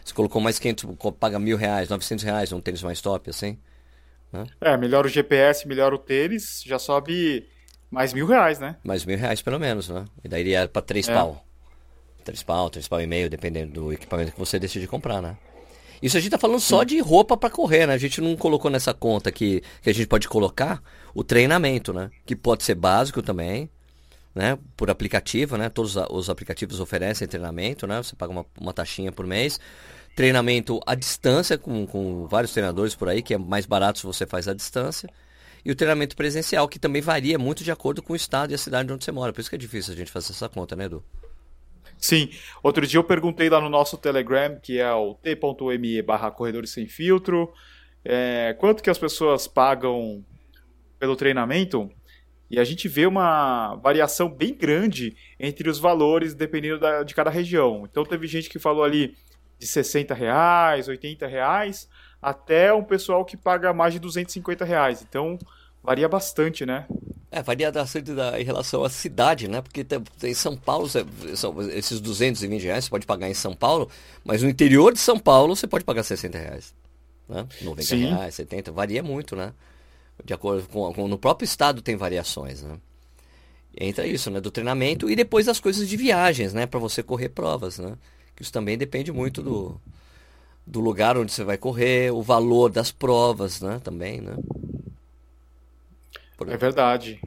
[0.05, 3.59] Você colocou mais 500, paga mil reais, 900 reais, um tênis mais top, assim.
[4.33, 4.47] Né?
[4.61, 7.47] É, melhora o GPS, melhora o tênis, já sobe
[7.91, 8.77] mais mil reais, né?
[8.83, 10.07] Mais mil reais pelo menos, né?
[10.25, 11.15] E daí iria pra três É.
[11.15, 11.44] pau.
[12.25, 15.37] Três pau e meio, dependendo do equipamento que você decide comprar, né?
[16.03, 17.95] Isso a gente tá falando só de roupa pra correr, né?
[17.95, 20.83] A gente não colocou nessa conta que, que a gente pode colocar
[21.15, 22.11] o treinamento, né?
[22.27, 23.71] Que pode ser básico também,
[24.35, 24.59] né?
[24.77, 25.69] Por aplicativo, né?
[25.69, 28.03] Todos os aplicativos oferecem treinamento, né?
[28.03, 29.59] Você paga uma, uma taxinha por mês.
[30.15, 34.27] Treinamento à distância, com, com vários treinadores por aí, que é mais barato se você
[34.27, 35.09] faz à distância.
[35.65, 38.59] E o treinamento presencial, que também varia muito de acordo com o estado e a
[38.59, 39.33] cidade onde você mora.
[39.33, 41.03] Por isso que é difícil a gente fazer essa conta, né, Edu?
[42.05, 42.29] Sim.
[42.63, 46.87] Outro dia eu perguntei lá no nosso Telegram, que é o t.me barra corredores sem
[46.87, 47.51] filtro,
[48.05, 50.23] é, quanto que as pessoas pagam
[50.99, 51.91] pelo treinamento.
[52.51, 57.31] E a gente vê uma variação bem grande entre os valores dependendo da- de cada
[57.31, 57.89] região.
[57.91, 59.17] Então teve gente que falou ali
[59.59, 61.89] de 60 reais, 80 reais,
[62.21, 65.01] até um pessoal que paga mais de 250 reais.
[65.09, 65.39] Então
[65.83, 66.87] varia bastante, né?
[67.37, 69.61] É, varia bastante da, em relação à cidade, né?
[69.61, 73.55] Porque tem, tem São Paulo, você- são esses 220 reais você pode pagar em São
[73.57, 73.91] Paulo,
[74.25, 76.73] mas no interior de São Paulo você pode pagar 60 reais.
[77.29, 77.45] Né?
[77.63, 78.05] 90 Sim.
[78.07, 79.53] reais, 70, varia muito, né?
[80.25, 82.79] De acordo com, com- No próprio estado tem variações, né?
[83.77, 84.41] Entra isso, né?
[84.41, 86.67] Do treinamento e depois das coisas de viagens, né?
[86.67, 87.97] Para você correr provas, né?
[88.37, 89.81] Que isso também depende muito do,
[90.65, 93.81] do lugar onde você vai correr, o valor das provas, né?
[93.83, 94.37] Também, né?
[96.47, 97.21] É verdade.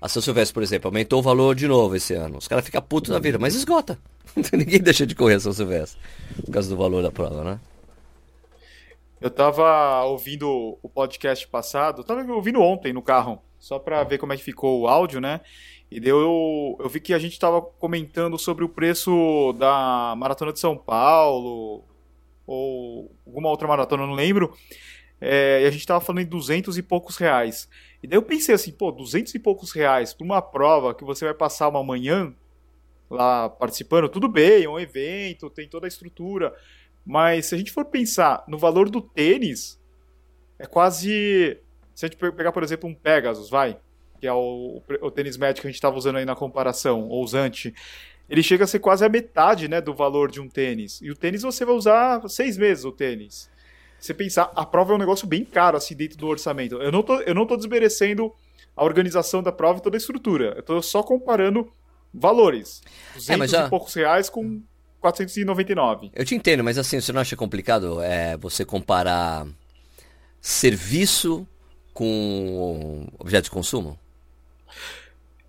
[0.00, 2.38] a São Silvestre, por exemplo, aumentou o valor de novo esse ano.
[2.38, 3.98] Os caras ficam putos da vida, mas esgota.
[4.52, 6.00] Ninguém deixa de correr a São Silvestre
[6.44, 7.60] por causa do valor da prova, né?
[9.20, 14.32] Eu tava ouvindo o podcast passado, tava ouvindo ontem no carro, só pra ver como
[14.32, 15.40] é que ficou o áudio, né?
[15.90, 20.52] E deu, eu, eu vi que a gente tava comentando sobre o preço da Maratona
[20.52, 21.84] de São Paulo,
[22.46, 24.54] ou alguma outra maratona, não lembro.
[25.20, 27.68] É, e a gente tava falando em 200 e poucos reais.
[28.06, 31.24] E daí eu pensei assim, pô, 200 e poucos reais pra uma prova que você
[31.24, 32.32] vai passar uma manhã
[33.10, 36.54] lá participando, tudo bem, é um evento, tem toda a estrutura.
[37.04, 39.76] Mas se a gente for pensar no valor do tênis,
[40.56, 41.58] é quase.
[41.96, 43.76] Se a gente pe- pegar, por exemplo, um Pegasus, vai,
[44.20, 47.24] que é o, o tênis médio que a gente estava usando aí na comparação, ou
[47.24, 47.74] usante,
[48.30, 51.00] ele chega a ser quase a metade né, do valor de um tênis.
[51.02, 53.50] E o tênis você vai usar seis meses o tênis.
[53.98, 56.76] Você pensar, a prova é um negócio bem caro assim dentro do orçamento.
[56.76, 58.32] Eu não tô, eu não tô desmerecendo
[58.76, 60.54] a organização da prova e toda a estrutura.
[60.56, 61.70] Eu tô só comparando
[62.12, 62.82] valores.
[63.14, 64.62] 200 É, já- e poucos reais com
[65.00, 66.10] 499.
[66.14, 69.46] Eu te entendo, mas assim, você não acha complicado é, você comparar
[70.40, 71.46] serviço
[71.92, 73.98] com objeto de consumo?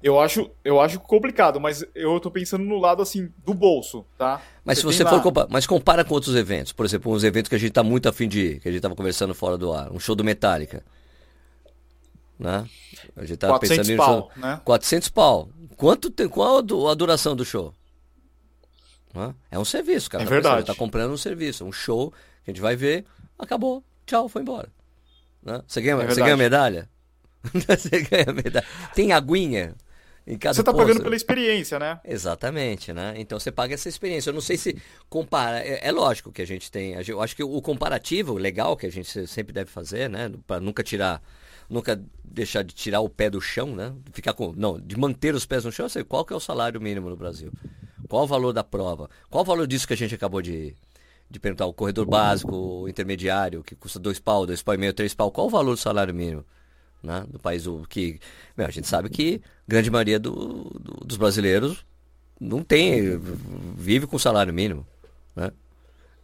[0.01, 4.39] Eu acho, eu acho complicado, mas eu tô pensando no lado assim do bolso, tá?
[4.63, 7.49] Mas se tem você for comparar, mas compara com outros eventos, por exemplo, uns eventos
[7.49, 9.73] que a gente tá muito afim de ir, que a gente tava conversando fora do
[9.73, 10.83] ar, um show do Metallica.
[12.37, 12.67] Né?
[13.15, 14.61] A gente tava 400 pensando em pau, show- né?
[14.63, 15.49] 400 pau.
[15.75, 17.73] Quanto tem, qual a du- a duração do show?
[19.49, 20.23] É um serviço, cara.
[20.23, 20.67] É tá verdade.
[20.67, 22.11] Tá comprando um serviço, um show
[22.45, 23.03] que a gente vai ver,
[23.39, 24.69] acabou, tchau, foi embora.
[25.41, 25.59] Né?
[25.67, 26.87] Você, ganha, É você ganha medalha?
[27.51, 28.65] você ganha medalha.
[28.93, 29.73] Tem aguinha
[30.35, 30.85] cada Você tá posto?
[30.87, 31.99] pagando pela experiência, né?
[32.03, 33.13] Exatamente, né?
[33.15, 34.29] Então você paga essa experiência.
[34.29, 34.75] Eu não sei se
[35.09, 35.59] compara.
[35.59, 36.95] É, é lógico que a gente tem.
[37.07, 40.29] Eu acho que o comparativo legal que a gente se- sempre deve fazer, né?
[40.45, 41.21] Para nunca tirar,
[41.69, 43.93] nunca deixar de tirar o pé do chão, né?
[44.11, 45.87] Ficar com, não, de manter os pés no chão.
[45.87, 47.51] Sei qual que é o salário mínimo no Brasil?
[48.09, 49.09] Qual o valor da prova?
[49.29, 50.75] Qual o valor disso que a gente acabou de,
[51.29, 51.65] de perguntar?
[51.67, 55.31] O corredor básico, o intermediário, que custa dois pau, dois pau e meio, três pau.
[55.31, 56.45] Qual o valor do salário mínimo?
[57.03, 57.25] Né?
[57.29, 58.19] Do país que.
[58.55, 61.85] Meu, a gente sabe que a grande maioria do- do- dos brasileiros
[62.39, 63.17] não tem,
[63.75, 64.85] vive com salário mínimo,
[65.35, 65.51] né?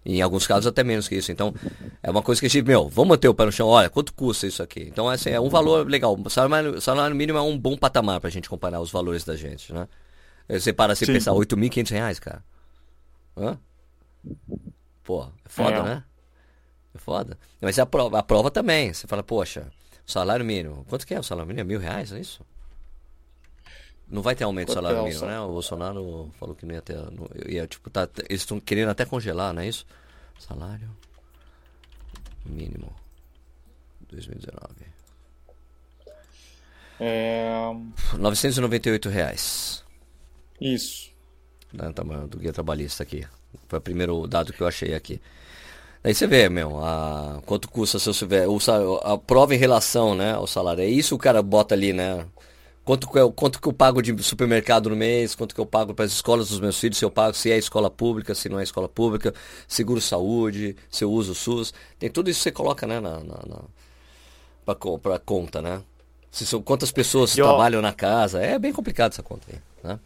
[0.06, 1.32] Em alguns casos até menos que isso.
[1.32, 1.54] Então,
[2.02, 4.14] é uma coisa que a gente, meu, vamos manter o pé no chão, olha, quanto
[4.14, 4.82] custa isso aqui?
[4.82, 6.20] Então, assim, é um valor legal.
[6.22, 9.72] O salário, salário mínimo é um bom patamar pra gente comparar os valores da gente,
[9.74, 9.88] né?
[10.50, 11.14] Você para assim e Sim.
[11.14, 12.44] pensar, 8.500 reais, cara.
[13.38, 13.58] Hã?
[15.04, 15.84] Pô, é foda, É.
[15.84, 16.04] né?
[16.96, 17.38] É foda.
[17.62, 18.94] Mas a prova, a prova também.
[18.94, 19.68] Você fala, poxa,
[20.06, 20.86] salário mínimo.
[20.90, 21.62] Quanto que é o salário mínimo?
[21.62, 22.46] É mil reais, é isso?
[24.08, 25.40] Não vai ter aumento do salário é mínimo, né?
[25.40, 26.96] O Bolsonaro falou que não ia ter.
[26.96, 29.86] não- ia, tipo, tá, eles estão querendo até congelar, não é isso?
[30.40, 30.90] Salário
[32.46, 32.94] mínimo
[34.10, 34.74] 2019.
[37.00, 37.48] É...
[38.18, 39.84] 998 reais.
[40.60, 41.12] Isso.
[41.72, 41.92] né,
[42.30, 43.26] do guia trabalhista aqui.
[43.68, 45.20] Foi o primeiro dado que eu achei aqui.
[46.04, 48.60] Daí você vê, meu, a, quanto custa se eu souber, o,
[49.04, 50.84] a prova em relação, né, ao salário.
[50.84, 52.26] É isso o cara bota ali, né?
[52.84, 56.12] Quanto, quanto que eu pago de supermercado no mês, quanto que eu pago para as
[56.12, 58.90] escolas dos meus filhos, se eu pago, se é escola pública, se não é escola
[58.90, 59.34] pública,
[59.66, 61.74] seguro saúde, se eu uso o SUS.
[61.98, 65.82] Tem tudo isso que você coloca, né, na, na, na para conta, né?
[66.30, 68.42] Se são, quantas pessoas e, trabalham na casa.
[68.42, 70.00] É bem complicado essa conta aí, né?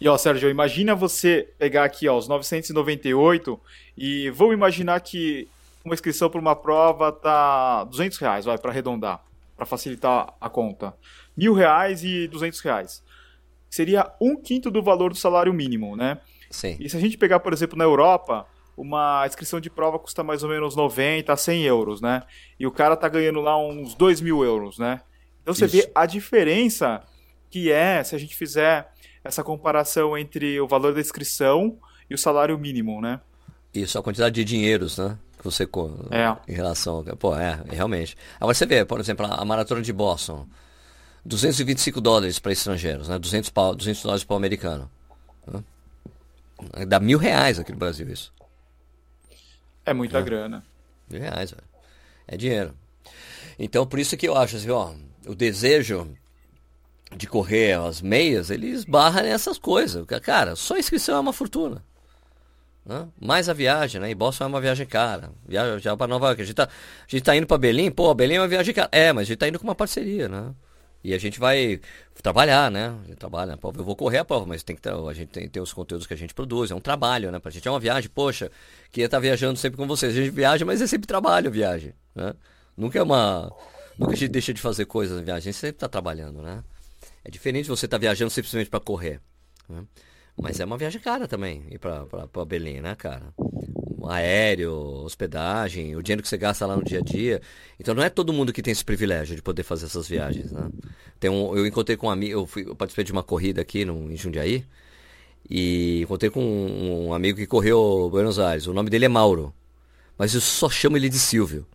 [0.00, 3.60] E ó, Sérgio, imagina você pegar aqui ó, os 998
[3.96, 5.48] e vamos imaginar que
[5.84, 9.24] uma inscrição para uma prova tá 200 reais, vai, para arredondar,
[9.56, 10.94] para facilitar a conta.
[11.36, 13.02] Mil reais e 200 reais.
[13.68, 16.18] Seria um quinto do valor do salário mínimo, né?
[16.50, 16.76] Sim.
[16.80, 20.42] E se a gente pegar, por exemplo, na Europa, uma inscrição de prova custa mais
[20.42, 22.22] ou menos 90 a 100 euros, né?
[22.58, 25.00] E o cara tá ganhando lá uns 2 mil euros, né?
[25.42, 25.76] Então você Isso.
[25.76, 27.02] vê a diferença
[27.50, 28.90] que é se a gente fizer
[29.28, 33.20] essa comparação entre o valor da inscrição e o salário mínimo, né?
[33.74, 35.18] Isso, a quantidade de dinheiros, né?
[35.36, 36.50] Que você é.
[36.50, 37.04] em relação.
[37.18, 38.16] Pô, é, realmente.
[38.40, 40.46] Agora você vê, por exemplo, a maratona de Boston.
[41.24, 43.18] 225 dólares para estrangeiros, né?
[43.18, 44.90] 200, pau, 200 dólares para o americano.
[45.46, 45.62] Né?
[46.86, 48.32] Dá mil reais aqui no Brasil isso.
[49.84, 50.22] É muita é.
[50.22, 50.64] grana.
[51.08, 51.64] Mil reais, velho.
[52.26, 52.74] É dinheiro.
[53.58, 54.94] Então, por isso que eu acho assim, ó,
[55.26, 56.16] o desejo
[57.16, 60.04] de correr as meias, ele esbarra nessas coisas.
[60.22, 61.82] Cara, só inscrição é uma fortuna.
[62.84, 63.06] Né?
[63.20, 64.10] Mais a viagem, né?
[64.10, 65.30] E Boston é uma viagem cara.
[65.46, 66.40] Viagem para Nova York.
[66.40, 68.88] A gente, tá, a gente tá indo para Belém, pô, Belém é uma viagem cara.
[68.90, 70.54] É, mas a gente tá indo com uma parceria, né?
[71.04, 71.80] E a gente vai
[72.22, 72.94] trabalhar, né?
[73.04, 75.28] A gente trabalha, pô, eu vou correr a prova, mas tem que ter, a gente
[75.28, 77.38] tem, tem os conteúdos que a gente produz, é um trabalho, né?
[77.38, 78.50] Pra gente é uma viagem, poxa,
[78.90, 80.12] queria estar tá viajando sempre com vocês.
[80.12, 82.32] A gente viaja, mas é sempre trabalho viagem, né?
[82.76, 83.52] Nunca é uma.
[83.98, 86.64] Nunca a gente deixa de fazer coisas na viagem, a gente sempre está trabalhando, né?
[87.28, 89.20] É diferente você estar tá viajando simplesmente para correr.
[89.68, 89.84] Né?
[90.40, 92.06] Mas é uma viagem cara também, ir para
[92.46, 93.34] Belém, né, cara?
[94.08, 94.72] aéreo,
[95.04, 97.42] hospedagem, o dinheiro que você gasta lá no dia a dia.
[97.78, 100.70] Então não é todo mundo que tem esse privilégio de poder fazer essas viagens, né?
[101.20, 103.84] Tem um, eu encontrei com um amigo, eu, fui, eu participei de uma corrida aqui
[103.84, 104.64] no, em Jundiaí,
[105.50, 108.66] e encontrei com um, um amigo que correu Buenos Aires.
[108.66, 109.52] O nome dele é Mauro,
[110.16, 111.66] mas eu só chamo ele de Silvio.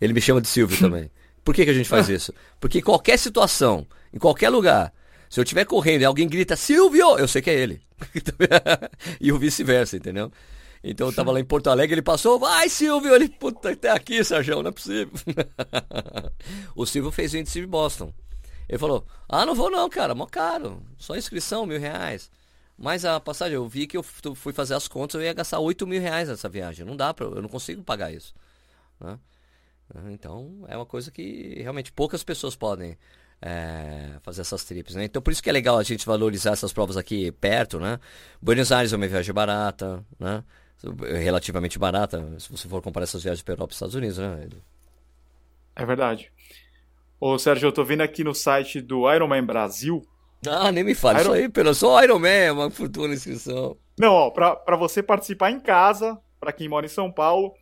[0.00, 1.10] Ele me chama de Silvio também.
[1.44, 2.32] Por que, que a gente faz isso?
[2.60, 4.92] Porque em qualquer situação, em qualquer lugar,
[5.28, 7.80] se eu estiver correndo e alguém grita Silvio, eu sei que é ele.
[9.20, 10.30] e o vice-versa, entendeu?
[10.84, 14.22] Então eu tava lá em Porto Alegre, ele passou, vai Silvio, ele, puta, até aqui,
[14.24, 15.12] Sérgio, não é possível.
[16.74, 18.12] o Silvio fez o índice de Boston.
[18.68, 22.30] Ele falou, ah, não vou não, cara, mó caro, só inscrição, mil reais.
[22.76, 25.86] Mas a passagem, eu vi que eu fui fazer as contas, eu ia gastar 8
[25.86, 26.84] mil reais nessa viagem.
[26.84, 28.34] Não dá, pra, eu não consigo pagar isso.
[29.00, 29.18] Né?
[30.10, 32.96] Então, é uma coisa que realmente poucas pessoas podem
[33.40, 35.04] é, fazer essas trips, né?
[35.04, 37.98] Então, por isso que é legal a gente valorizar essas provas aqui perto, né?
[38.40, 40.44] Buenos Aires é uma viagem barata, né?
[41.22, 44.48] Relativamente barata, se você for comparar essas viagens para Europa e Estados Unidos, né?
[45.76, 46.32] É verdade.
[47.20, 50.02] Ô, Sérgio, eu tô vendo aqui no site do Ironman Brasil.
[50.46, 51.34] Ah, nem me fale Iron...
[51.34, 53.76] isso aí, pelo só Ironman é uma fortuna inscrição.
[53.98, 57.54] Não, ó, pra, pra você participar em casa, para quem mora em São Paulo,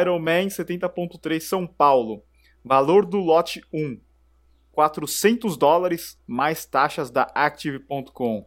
[0.00, 2.22] Ironman 70.3 São Paulo.
[2.64, 3.98] Valor do lote 1,
[4.72, 8.46] 400 dólares mais taxas da Active.com.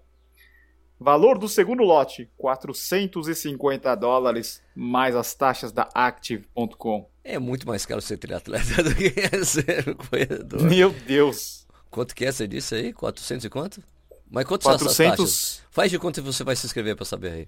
[0.99, 7.07] Valor do segundo lote, 450 dólares mais as taxas da Active.com.
[7.23, 9.13] É muito mais caro ser triatleta do que
[9.45, 10.63] ser corredor.
[10.63, 11.67] Meu Deus.
[11.91, 12.93] Quanto que é, você disse aí?
[12.93, 13.83] 400 e quanto?
[14.29, 14.95] Mas quanto 400...
[14.95, 15.63] são essas taxas?
[15.69, 17.47] Faz de quanto você vai se inscrever para saber aí.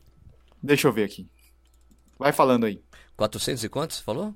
[0.62, 1.28] Deixa eu ver aqui.
[2.20, 2.82] Vai falando aí.
[3.20, 4.34] 400 e quantos, falou?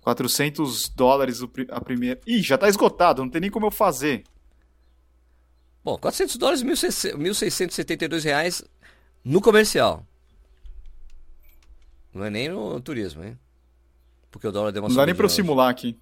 [0.00, 2.18] 400 dólares a primeira.
[2.26, 4.24] Ih, já tá esgotado, não tem nem como eu fazer.
[5.84, 8.64] Bom, 400 dólares, 1.672 reais
[9.22, 10.06] no comercial.
[12.10, 13.38] Não é nem no turismo, hein?
[14.30, 16.00] Porque o dólar deu uma Não dá nem pra eu simular aqui.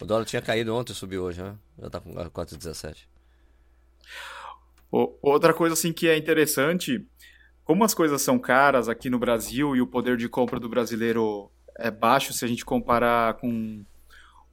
[0.00, 1.58] O dólar tinha caído ontem, subiu hoje, né?
[1.80, 3.08] Já tá com 4,17.
[5.20, 7.04] Outra coisa assim que é interessante
[7.68, 11.50] como as coisas são caras aqui no Brasil e o poder de compra do brasileiro
[11.76, 13.84] é baixo se a gente comparar com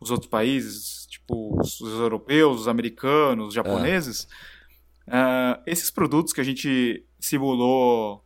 [0.01, 4.27] os outros países, tipo os europeus, os americanos, os japoneses,
[5.07, 5.15] é.
[5.15, 8.21] uh, esses produtos que a gente simulou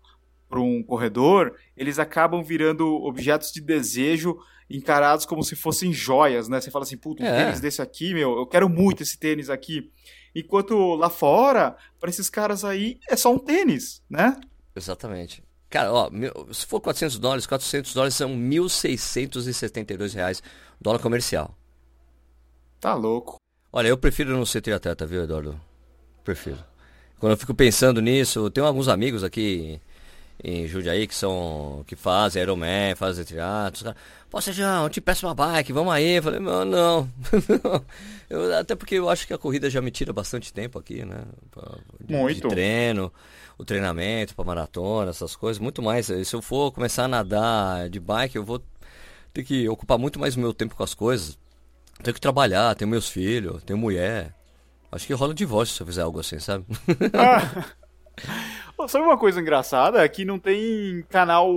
[0.50, 6.60] para um corredor, eles acabam virando objetos de desejo encarados como se fossem joias, né?
[6.60, 7.44] Você fala assim, puta, um é.
[7.44, 9.92] tênis desse aqui, meu, eu quero muito esse tênis aqui.
[10.34, 14.36] Enquanto lá fora, para esses caras aí, é só um tênis, né?
[14.80, 15.44] Exatamente.
[15.70, 16.10] Cara, ó,
[16.52, 20.42] se for 400 dólares, 400 dólares são 1.672 reais,
[20.82, 21.56] dólar comercial.
[22.80, 23.36] Tá louco.
[23.72, 25.60] Olha, eu prefiro não ser triatleta, viu, Eduardo?
[26.24, 26.58] Prefiro.
[27.20, 29.80] Quando eu fico pensando nisso, tem alguns amigos aqui
[30.44, 31.84] em Jundiaí que são.
[31.86, 33.94] que fazem Ironman, fazem teatro.
[34.30, 36.18] Pô, Sejão, eu te peço uma bike, vamos aí.
[36.18, 37.10] Eu falei, não, não.
[38.30, 41.24] eu, até porque eu acho que a corrida já me tira bastante tempo aqui, né?
[42.00, 42.42] De, Muito.
[42.42, 43.12] De treino,
[43.58, 46.06] o treinamento para maratona, essas coisas, muito mais.
[46.06, 48.64] Se eu for começar a nadar de bike, eu vou
[49.34, 51.38] ter que ocupar muito mais o meu tempo com as coisas.
[52.04, 54.34] Tenho que trabalhar, tenho meus filhos, tenho mulher.
[54.92, 56.66] Acho que rola divórcio se eu fizer algo assim, sabe?
[57.14, 57.66] Ah.
[58.88, 60.04] Sabe uma coisa engraçada?
[60.04, 61.54] É que não tem canal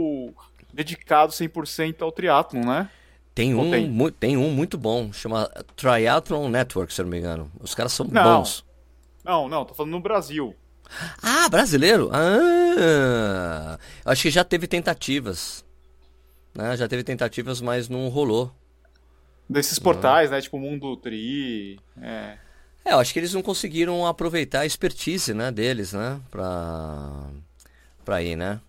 [0.72, 2.88] dedicado 100% ao triatlon, né?
[3.34, 4.10] Tem um, tem?
[4.12, 4.36] tem?
[4.36, 7.50] um muito bom, chama Triathlon Network, se eu não me engano.
[7.60, 8.38] Os caras são não.
[8.38, 8.64] bons.
[9.24, 10.54] Não, não, tô falando no Brasil.
[11.22, 12.10] Ah, brasileiro?
[12.12, 15.64] Ah, acho que já teve tentativas.
[16.54, 16.76] Né?
[16.76, 18.52] Já teve tentativas, mas não rolou.
[19.48, 20.40] Desses portais, né?
[20.40, 21.80] Tipo Mundo Tri.
[22.00, 22.36] É.
[22.84, 27.28] É, eu acho que eles não conseguiram aproveitar a expertise, né, deles, né, pra,
[28.04, 28.60] pra ir, né,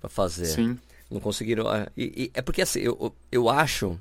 [0.00, 0.46] pra fazer.
[0.46, 0.78] Sim.
[1.10, 1.68] Não conseguiram.
[1.68, 4.00] Ah, e, e, é porque assim, eu, eu acho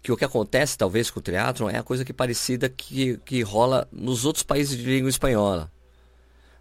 [0.00, 3.42] que o que acontece talvez com o teatro é a coisa que parecida que, que
[3.42, 5.70] rola nos outros países de língua espanhola.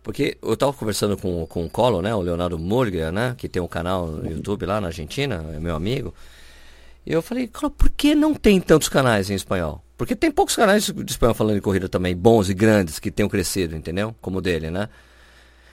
[0.02, 3.62] Porque eu estava conversando com, com o Colo, né, o Leonardo Murga, né, que tem
[3.62, 6.14] um canal no YouTube lá na Argentina, é meu amigo.
[7.10, 9.82] Eu falei, Colo, por que não tem tantos canais em espanhol?
[9.98, 13.30] Porque tem poucos canais de espanhol falando de corrida também, bons e grandes, que tenham
[13.30, 14.14] crescido, entendeu?
[14.22, 14.90] Como o dele, né?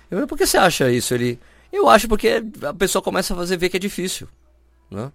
[0.09, 1.13] Eu falei, por que você acha isso?
[1.13, 1.39] Ele,
[1.73, 4.29] eu acho porque a pessoa começa a fazer ver que é difícil,
[4.89, 5.11] né?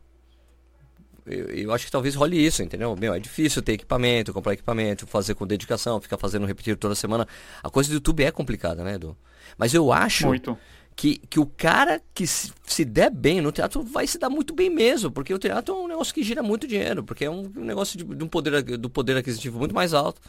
[1.25, 2.95] Eu, eu, acho que talvez role isso, entendeu?
[2.99, 7.25] Meu, é difícil ter equipamento, comprar equipamento, fazer com dedicação, ficar fazendo repetir toda semana.
[7.63, 9.15] A coisa do YouTube é complicada, né, Edu?
[9.57, 10.57] Mas eu acho Muito
[10.99, 14.53] que, que o cara que se, se, der bem no teatro vai se dar muito
[14.53, 17.49] bem mesmo, porque o teatro é um negócio que gira muito dinheiro, porque é um,
[17.55, 20.19] negócio de, de, um poder, do poder aquisitivo muito mais alto,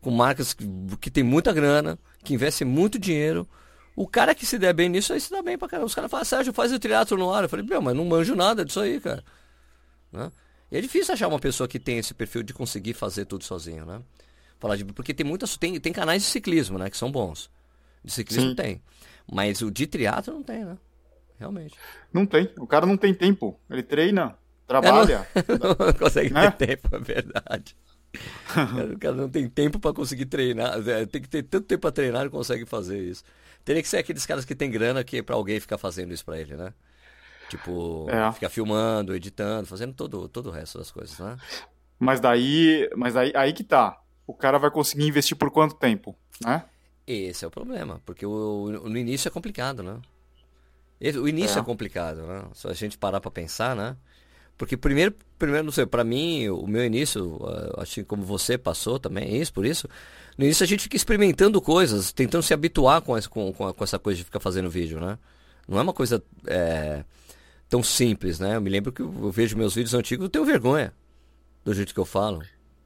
[0.00, 0.66] com marcas que,
[0.98, 3.46] que tem muita grana, que investem muito dinheiro.
[3.94, 5.84] O cara que se der bem nisso aí se dá bem pra caramba.
[5.84, 7.42] Os caras falam, Sérgio, faz o teatro no ar.
[7.42, 9.22] Eu falei, meu, mas não manjo nada disso aí, cara.
[10.10, 10.32] Né?
[10.72, 13.84] E é difícil achar uma pessoa que tem esse perfil de conseguir fazer tudo sozinho,
[13.84, 14.00] né?
[14.58, 15.58] Falar de, porque tem muitas.
[15.58, 16.88] Tem, tem canais de ciclismo, né?
[16.88, 17.50] Que são bons.
[18.02, 18.54] De ciclismo Sim.
[18.56, 18.82] tem.
[19.30, 20.76] Mas o de triatlo não tem, né?
[21.38, 21.76] Realmente.
[22.12, 22.50] Não tem.
[22.58, 23.58] O cara não tem tempo.
[23.68, 25.26] Ele treina, trabalha.
[25.34, 26.50] É, não, não consegue né?
[26.50, 27.76] ter tempo, é verdade.
[28.94, 30.76] o cara não tem tempo para conseguir treinar.
[30.88, 33.24] É, tem que ter tanto tempo para treinar e consegue fazer isso.
[33.64, 36.24] Teria que ser aqueles caras que tem grana que é para alguém ficar fazendo isso
[36.24, 36.72] para ele, né?
[37.48, 38.32] Tipo, é.
[38.32, 41.36] ficar filmando, editando, fazendo todo, todo o resto das coisas, né?
[41.98, 44.00] Mas daí, mas aí, aí que tá.
[44.26, 46.64] O cara vai conseguir investir por quanto tempo, né?
[47.06, 50.00] Esse é o problema, porque o, no início é complicado, né?
[51.20, 52.44] O início é, é complicado, né?
[52.54, 53.96] Se a gente parar para pensar, né?
[54.56, 57.40] Porque primeiro, primeiro não sei, para mim, o meu início,
[57.86, 59.88] que como você passou também, é isso, por isso,
[60.38, 63.98] no início a gente fica experimentando coisas, tentando se habituar com essa, com, com essa
[63.98, 65.18] coisa de ficar fazendo vídeo, né?
[65.68, 67.04] Não é uma coisa é,
[67.68, 68.56] tão simples, né?
[68.56, 70.92] Eu me lembro que eu vejo meus vídeos antigos, eu tenho vergonha
[71.64, 72.42] do jeito que eu falo.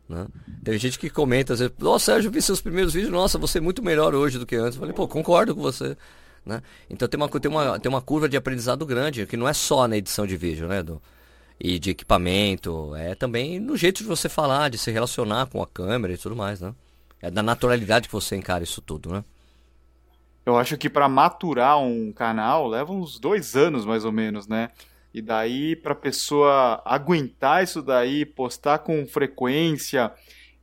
[0.09, 0.27] Né?
[0.65, 3.61] Tem gente que comenta, às vezes, nossa, Sérgio, vi seus primeiros vídeos, nossa, você é
[3.61, 4.75] muito melhor hoje do que antes.
[4.75, 5.97] Eu falei, pô, concordo com você.
[6.47, 6.63] Né?
[6.89, 9.87] Então tem uma, tem, uma, tem uma curva de aprendizado grande, que não é só
[9.87, 11.01] na edição de vídeo, né, do
[11.61, 15.67] E de equipamento, é também no jeito de você falar, de se relacionar com a
[15.67, 16.75] câmera e tudo mais, né?
[17.21, 19.25] É da naturalidade que você encara isso tudo, né?
[20.47, 24.71] Eu acho que para maturar um canal leva uns dois anos mais ou menos, né?
[25.13, 30.13] E daí, para a pessoa aguentar isso daí, postar com frequência,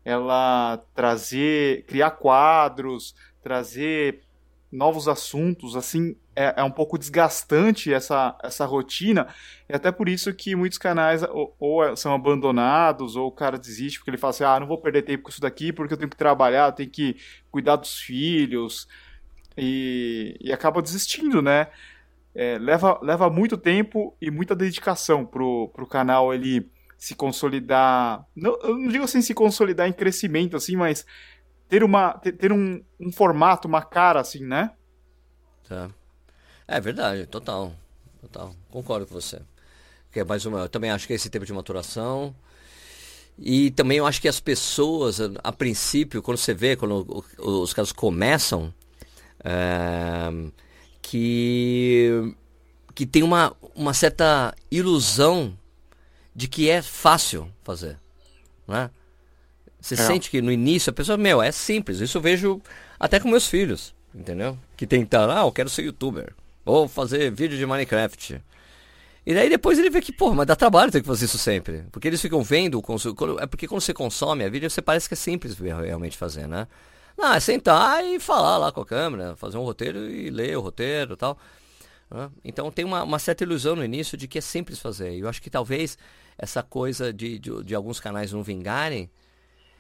[0.03, 4.21] ela trazer, criar quadros, trazer
[4.71, 9.27] novos assuntos, assim, é, é, um pouco desgastante essa, essa rotina,
[9.69, 13.99] e até por isso que muitos canais ou, ou, são abandonados, ou o cara desiste
[13.99, 16.09] porque ele fala assim, ah, não vou perder tempo com isso daqui porque eu tenho
[16.09, 17.15] que trabalhar, eu tenho que
[17.49, 18.87] cuidar dos filhos,
[19.57, 21.67] e, e acaba desistindo, né?
[22.35, 28.25] É, leva, leva muito tempo e muita dedicação pro, pro canal ele se consolidar.
[28.35, 31.05] Não, eu não digo assim se consolidar em crescimento, assim, mas
[31.69, 34.71] ter, uma, ter, ter um, um formato, uma cara, assim, né?
[35.67, 35.89] Tá.
[36.67, 37.73] É verdade, total.
[38.21, 38.53] Total.
[38.69, 39.41] Concordo com você.
[40.11, 42.35] Que é mais uma, eu também acho que é esse tempo de maturação.
[43.37, 47.91] E também eu acho que as pessoas, a princípio, quando você vê, quando os caras
[47.91, 48.73] começam,
[49.43, 50.29] é,
[51.05, 52.33] que,
[52.95, 55.55] que tem uma, uma certa ilusão
[56.35, 57.99] de que é fácil fazer.
[58.67, 58.89] Né?
[59.79, 59.97] Você é.
[59.97, 61.99] sente que no início a pessoa, meu, é simples.
[61.99, 62.59] Isso eu vejo
[62.99, 64.57] até com meus filhos, entendeu?
[64.75, 66.33] Que tentam, ah, eu quero ser youtuber.
[66.65, 68.41] Ou fazer vídeo de Minecraft.
[69.27, 71.83] E daí depois ele vê que, pô, mas dá trabalho ter que fazer isso sempre.
[71.91, 72.83] Porque eles ficam vendo,
[73.39, 76.67] é porque quando você consome a vídeo, você parece que é simples realmente fazer, né?
[77.17, 80.61] Não, é sentar e falar lá com a câmera, fazer um roteiro e ler o
[80.61, 81.37] roteiro e tal.
[82.11, 82.29] né?
[82.43, 85.13] Então tem uma, uma certa ilusão no início de que é simples fazer.
[85.15, 85.97] Eu acho que talvez
[86.37, 89.09] essa coisa de, de, de alguns canais não vingarem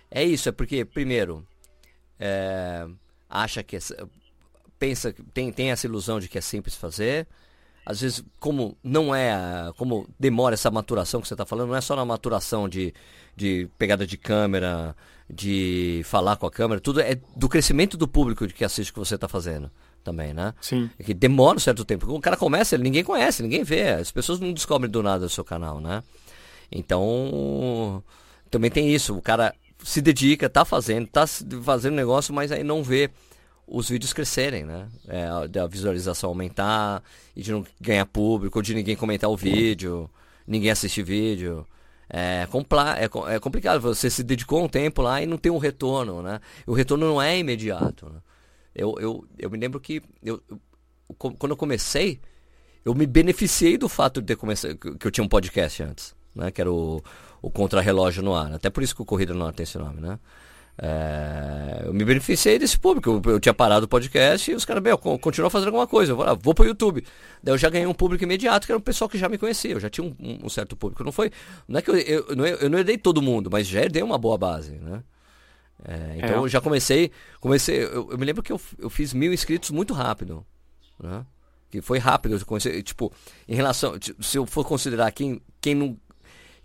[0.09, 1.45] é isso, é porque, primeiro,
[2.19, 2.87] é,
[3.29, 3.79] acha que é,
[4.79, 7.27] pensa tem, tem essa ilusão de que é simples fazer.
[7.85, 11.81] Às vezes, como não é, como demora essa maturação que você está falando, não é
[11.81, 12.93] só na maturação de,
[13.35, 14.95] de pegada de câmera,
[15.29, 18.93] de falar com a câmera, tudo é do crescimento do público de que assiste o
[18.93, 19.71] que você está fazendo
[20.03, 20.53] também, né?
[20.61, 20.89] Sim.
[20.99, 22.11] É que demora um certo tempo.
[22.13, 23.89] O cara começa, ninguém conhece, ninguém vê.
[23.89, 26.03] As pessoas não descobrem do nada o seu canal, né?
[26.71, 28.03] Então,
[28.51, 29.15] também tem isso.
[29.15, 29.53] O cara
[29.83, 31.25] se dedica, tá fazendo, tá
[31.63, 33.09] fazendo negócio, mas aí não vê
[33.67, 34.87] os vídeos crescerem, né?
[35.07, 35.25] É,
[35.59, 37.01] a- visualização aumentar,
[37.35, 40.09] e de não ganhar público, de ninguém comentar o vídeo,
[40.47, 41.65] ninguém assistir vídeo.
[42.09, 42.47] É,
[42.99, 46.39] é, é complicado, você se dedicou um tempo lá e não tem um retorno, né?
[46.67, 48.09] O retorno não é imediato.
[48.09, 48.19] né?
[48.73, 50.59] Eu, eu, eu me lembro que eu, eu-
[51.17, 52.19] quando eu comecei,
[52.83, 56.15] eu me beneficiei do fato de ter começado, que que eu tinha um podcast antes,
[56.35, 56.51] né?
[56.51, 57.01] Que era o,
[57.41, 58.51] o Contra-Relógio no Ar.
[58.53, 60.19] Até por isso que o Corrida no Ar tem esse nome, né?
[60.77, 63.21] É, eu me beneficiei desse público.
[63.25, 66.11] Eu, eu tinha parado o podcast e os caras, meu, con- continua fazendo alguma coisa.
[66.11, 67.03] Eu vou, lá, vou pro YouTube.
[67.41, 69.71] Daí eu já ganhei um público imediato, que era o pessoal que já me conhecia.
[69.71, 71.03] Eu já tinha um, um- um certo público.
[71.03, 71.31] Não foi.
[71.67, 74.17] Não é que eu, eu, não, eu não herdei todo mundo, mas já herdei uma
[74.17, 75.01] boa base, né?
[75.87, 76.37] É, então É.
[76.37, 77.11] eu já comecei.
[77.39, 80.45] comecei eu, eu me lembro que eu, eu fiz mil inscritos muito rápido.
[81.01, 81.25] Né?
[81.69, 82.35] Que foi rápido.
[82.35, 83.11] Eu comecei, tipo,
[83.47, 83.95] em relação.
[84.19, 85.97] Se eu for considerar quem, quem não.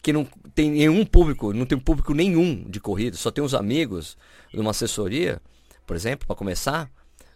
[0.02, 0.24] Quem não
[0.54, 4.16] tem nenhum público, não tem público nenhum de corrida, só tem os amigos
[4.52, 5.40] numa assessoria,
[5.86, 6.90] por exemplo, para começar,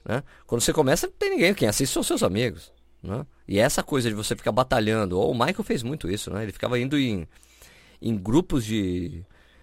[0.05, 0.23] né?
[0.47, 3.27] Quando você começa, não tem ninguém, quem assiste são seus amigos, né?
[3.47, 6.43] E essa coisa de você ficar batalhando, o Michael fez muito isso, né?
[6.43, 7.29] Ele ficava indo em,
[8.01, 9.23] em grupos de,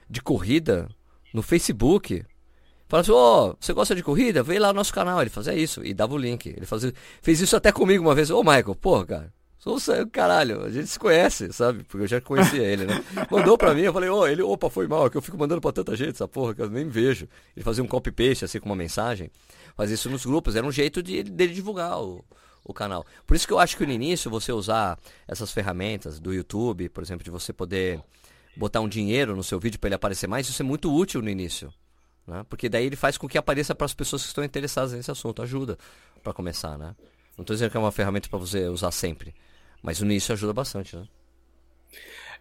[0.10, 0.88] de corrida
[1.34, 2.24] no Facebook.
[2.88, 4.43] Falava assim, ô, você gosta de corrida?
[4.43, 5.22] Vem lá no nosso canal.
[5.22, 6.49] Ele fazia isso e dava o link.
[6.49, 8.30] Ele fazia, fez isso até comigo uma vez.
[8.30, 9.34] Ô, Michael, porra, cara.
[9.62, 11.84] Sou você, caralho, a gente se conhece, sabe?
[11.84, 12.99] Porque eu já conhecia ele, né?
[13.30, 15.62] Mandou pra mim, eu falei, ô, ele, opa, foi mal, é que eu fico mandando
[15.62, 17.28] pra tanta gente essa porra que eu nem vejo.
[17.55, 19.30] Ele fazia um copy-paste, assim, com uma mensagem.
[19.76, 22.26] Fazia isso nos grupos, era um jeito de, dele divulgar o,
[22.66, 23.05] o canal.
[23.28, 24.97] Por isso que eu acho que no início você usar
[25.28, 28.01] essas ferramentas do YouTube, por exemplo, de você poder
[28.57, 31.30] botar um dinheiro no seu vídeo para ele aparecer mais, isso é muito útil no
[31.30, 31.72] início.
[32.26, 32.43] Né?
[32.49, 35.39] Porque daí ele faz com que apareça para as pessoas que estão interessadas nesse assunto.
[35.43, 35.78] Ajuda
[36.24, 36.95] para começar, né?
[37.38, 39.36] Não estou dizendo que é uma ferramenta para você usar sempre.
[39.82, 41.05] Mas no início ajuda bastante, né?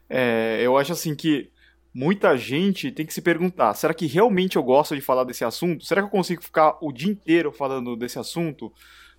[0.09, 1.51] É, eu acho assim que
[1.95, 5.85] muita gente tem que se perguntar: será que realmente eu gosto de falar desse assunto?
[5.85, 8.73] Será que eu consigo ficar o dia inteiro falando desse assunto?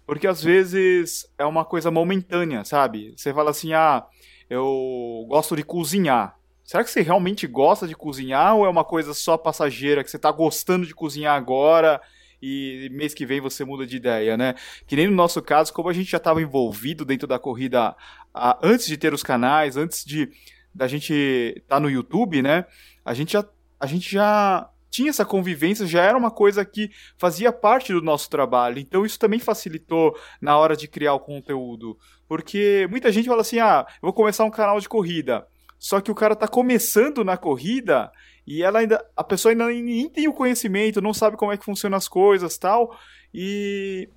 [0.05, 3.13] Porque às vezes é uma coisa momentânea, sabe?
[3.15, 4.05] Você fala assim: ah,
[4.49, 6.37] eu gosto de cozinhar.
[6.63, 10.17] Será que você realmente gosta de cozinhar ou é uma coisa só passageira que você
[10.17, 12.01] está gostando de cozinhar agora
[12.41, 14.55] e mês que vem você muda de ideia, né?
[14.87, 17.95] Que nem no nosso caso, como a gente já estava envolvido dentro da corrida
[18.33, 20.29] ah, antes de ter os canais, antes de
[20.73, 21.13] da gente
[21.57, 22.65] estar no YouTube, né?
[23.03, 23.45] A gente já
[23.79, 28.29] a gente já tinha essa convivência, já era uma coisa que fazia parte do nosso
[28.29, 28.77] trabalho.
[28.79, 33.59] Então isso também facilitou na hora de criar o conteúdo, porque muita gente fala assim:
[33.59, 35.47] "Ah, eu vou começar um canal de corrida".
[35.81, 38.11] Só que o cara tá começando na corrida
[38.45, 41.65] e ela ainda a pessoa ainda nem, tem o conhecimento, não sabe como é que
[41.65, 42.95] funcionam as coisas, tal.
[43.33, 44.07] E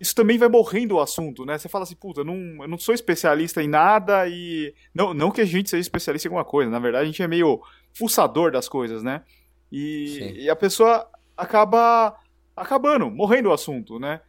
[0.00, 1.58] isso também vai morrendo o assunto, né?
[1.58, 4.74] Você fala assim, puta, eu não, eu não sou especialista em nada e.
[4.94, 7.28] Não, não que a gente seja especialista em alguma coisa, na verdade a gente é
[7.28, 7.60] meio
[7.92, 9.22] fuçador das coisas, né?
[9.70, 11.06] E, e a pessoa
[11.36, 12.16] acaba
[12.56, 14.22] acabando, morrendo o assunto, né?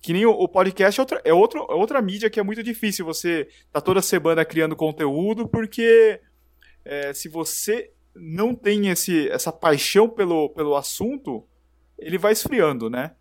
[0.00, 2.62] Que nem o, o podcast é outra, é, outro, é outra mídia que é muito
[2.62, 6.18] difícil você tá toda semana criando conteúdo, porque
[6.88, 11.46] é, se você não tem esse, essa paixão pelo, pelo assunto,
[11.98, 13.12] ele vai esfriando, né?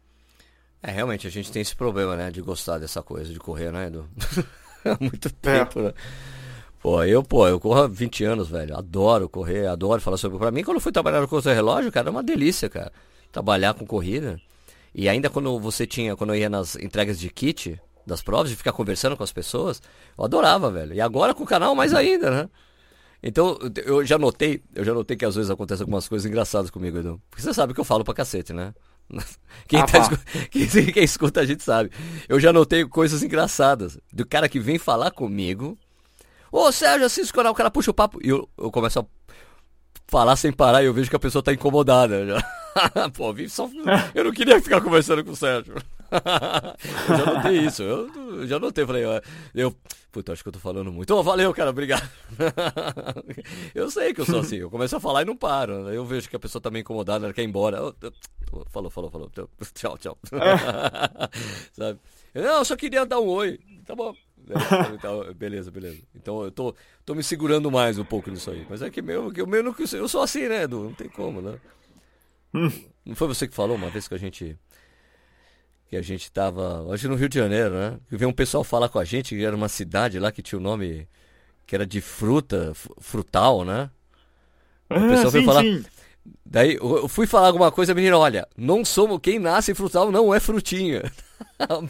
[0.82, 2.32] É, realmente, a gente tem esse problema, né?
[2.32, 4.08] De gostar dessa coisa, de correr, né, Edu?
[4.86, 5.94] Há muito tempo, né?
[6.80, 8.78] Pô, eu, pô, eu corro há 20 anos, velho.
[8.78, 10.38] Adoro correr, adoro falar sobre.
[10.38, 12.94] Pra mim, quando eu fui trabalhar no Contra Relógio, cara, era uma delícia, cara.
[13.32, 14.40] Trabalhar com corrida.
[14.94, 18.56] E ainda quando você tinha, quando eu ia nas entregas de kit das provas, de
[18.56, 19.82] ficar conversando com as pessoas,
[20.18, 20.94] eu adorava, velho.
[20.94, 22.50] E agora com o canal, mais ainda, né?
[23.22, 27.00] Então, eu já notei, eu já notei que às vezes acontecem algumas coisas engraçadas comigo,
[27.00, 27.22] Edu.
[27.30, 28.74] Porque você sabe que eu falo pra cacete, né?
[29.68, 30.18] Quem, Ah, tá escu-
[30.52, 31.90] quem, quem escuta a gente sabe.
[32.30, 33.98] Eu já notei coisas engraçadas.
[34.14, 35.78] Do cara que vem falar comigo.
[36.52, 38.20] Ô Sérgio, assiste o canal, o cara puxa o papo.
[38.24, 39.06] E eu, eu começo a
[40.08, 42.26] falar sem parar e eu vejo que a pessoa tá incomodada.
[42.26, 43.10] Já.
[43.16, 43.70] Pô, vim só.
[44.14, 45.76] Eu não queria ficar conversando com o Sérgio.
[47.10, 47.84] Eu já notei isso.
[47.84, 49.22] Eu, eu já notei, falei, ó,
[49.54, 49.76] eu.
[50.12, 51.14] Puta, acho que eu tô falando muito.
[51.14, 52.10] Ô, valeu, cara, obrigado.
[53.76, 54.58] eu sei que eu sou assim.
[54.58, 55.88] Eu começo a falar e não paro.
[55.88, 57.78] Aí eu vejo que a pessoa tá meio incomodada, ela quer ir embora.
[57.78, 58.14] Eu- eu-
[58.70, 59.30] Falou, falou, falou.
[59.76, 60.18] Tchau, tchau.
[61.74, 62.00] Sabe?
[62.34, 63.60] Eu, Não, eu só queria dar um oi.
[63.86, 64.16] Tá bom.
[64.50, 65.98] É, então, beleza, beleza.
[66.16, 66.74] Então eu tô,
[67.06, 68.66] tô me segurando mais um pouco nisso aí.
[68.70, 70.86] Mas é que meu, que o meu eu sou assim, né, Edu?
[70.86, 71.60] Não tem como, né?
[73.06, 74.58] Não foi você que falou uma vez que a gente.
[75.90, 76.82] Que a gente tava.
[76.84, 77.98] Hoje no Rio de Janeiro, né?
[78.10, 80.60] Que veio um pessoal falar com a gente que era uma cidade lá que tinha
[80.60, 81.08] o nome.
[81.66, 83.90] Que era de fruta, fru- frutal, né?
[84.90, 85.62] O pessoal Ah, veio sim, falar.
[85.64, 85.86] sim.
[86.46, 89.20] Daí eu eu fui falar alguma coisa, a menina, olha, não somos.
[89.22, 91.04] Quem nasce frutal não é frutinha.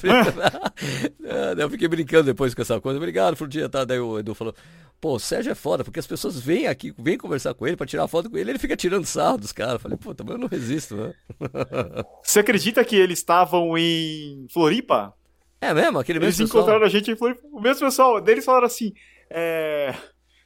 [1.20, 2.98] Daí eu fiquei brincando depois com essa coisa.
[2.98, 3.84] Obrigado, frutinha, tá?
[3.86, 4.54] Daí o Edu falou,
[5.00, 7.86] pô, o Sérgio é foda, porque as pessoas vêm aqui, vêm conversar com ele pra
[7.86, 9.74] tirar foto com ele, ele fica tirando sarro dos caras.
[9.74, 11.14] Eu Falei, pô, também eu não resisto, né?
[12.24, 15.14] Você acredita que eles estavam em Floripa?
[15.60, 16.64] É mesmo, aquele Eles mesmo pessoal.
[16.64, 17.42] encontraram a gente em Floripa.
[17.52, 18.94] O mesmo pessoal deles falaram assim.
[19.30, 19.94] É...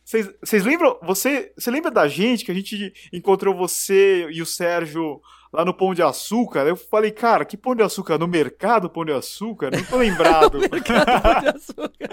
[0.04, 0.97] Vocês vocês lembram?
[1.04, 5.22] Você, você lembra da gente que a gente encontrou você e o Sérgio
[5.52, 6.62] lá no Pão de Açúcar?
[6.62, 8.18] Eu falei, cara, que Pão de Açúcar?
[8.18, 9.72] No mercado Pão de Açúcar?
[9.72, 10.60] Não tô lembrado.
[10.70, 12.10] Pão de açúcar.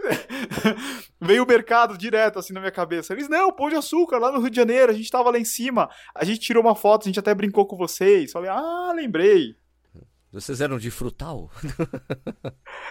[1.20, 3.12] Veio o mercado direto assim na minha cabeça.
[3.12, 5.44] Eles, não, Pão de Açúcar, lá no Rio de Janeiro, a gente tava lá em
[5.44, 5.88] cima.
[6.14, 8.32] A gente tirou uma foto, a gente até brincou com vocês.
[8.32, 9.54] Falei, ah, lembrei.
[10.32, 11.50] Vocês eram de frutal?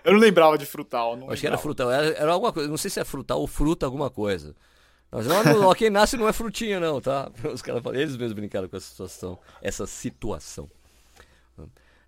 [0.03, 1.15] Eu não lembrava de frutal.
[1.15, 1.61] Não Acho que era lembrava.
[1.61, 4.53] frutal, era, era alguma coisa, não sei se é frutal ou fruta alguma coisa.
[5.11, 7.31] Mas ó, quem nasce não é frutinha não, tá?
[7.53, 10.69] Os caras falam, eles mesmos brincaram com essa situação, essa situação.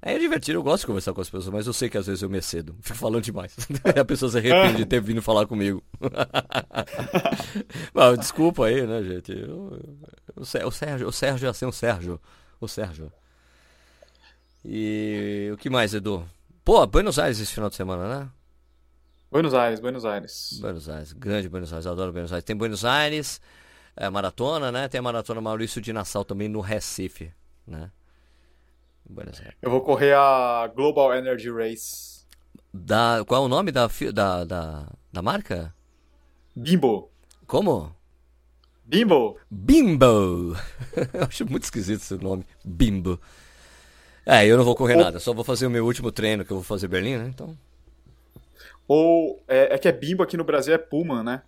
[0.04, 2.24] É divertido, eu gosto de conversar com as pessoas, mas eu sei que às vezes
[2.24, 3.56] eu me excedo, fico falando demais.
[3.99, 5.84] a pessoa se arrepende de ter vindo falar comigo.
[7.93, 9.32] Mas, desculpa aí, né, gente?
[9.32, 9.80] Eu-
[10.36, 12.20] eu- o Sérgio, o Sérgio é assim, o Sérgio.
[12.60, 13.12] O Sérgio.
[14.66, 16.26] E o que mais, Edu?
[16.64, 18.30] Pô, Buenos Aires esse final de semana, né?
[19.32, 20.57] Buenos Aires, Buenos Aires.
[20.59, 22.43] Buenos Aires, grande Buenos Aires, adoro Buenos Aires.
[22.43, 23.39] Tem Buenos Aires,
[23.95, 24.89] é, maratona, né?
[24.89, 27.32] Tem a maratona Maurício de Nassau também no Recife,
[27.65, 27.89] né?
[29.09, 29.55] Buenos Aires.
[29.61, 32.25] Eu vou correr a Global Energy Race.
[32.73, 35.73] Da, qual é o nome da, da, da, da marca?
[36.53, 37.09] Bimbo.
[37.47, 37.95] Como?
[38.84, 39.38] Bimbo.
[39.49, 40.57] Bimbo!
[41.13, 43.17] eu acho muito esquisito esse nome, Bimbo.
[44.25, 44.99] É, eu não vou correr Ô.
[44.99, 47.27] nada, só vou fazer o meu último treino que eu vou fazer em Berlim, né?
[47.34, 47.57] Então.
[48.88, 51.41] Ou é, é que é Bimbo aqui no Brasil é Puma, né?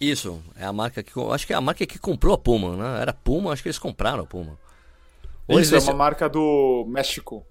[0.00, 1.12] Isso, é a marca que.
[1.32, 3.02] Acho que é a marca que comprou a Puma, né?
[3.02, 4.58] Era Puma, acho que eles compraram a Puma.
[5.46, 7.44] Ou eles Isso é deixam- uma marca do México.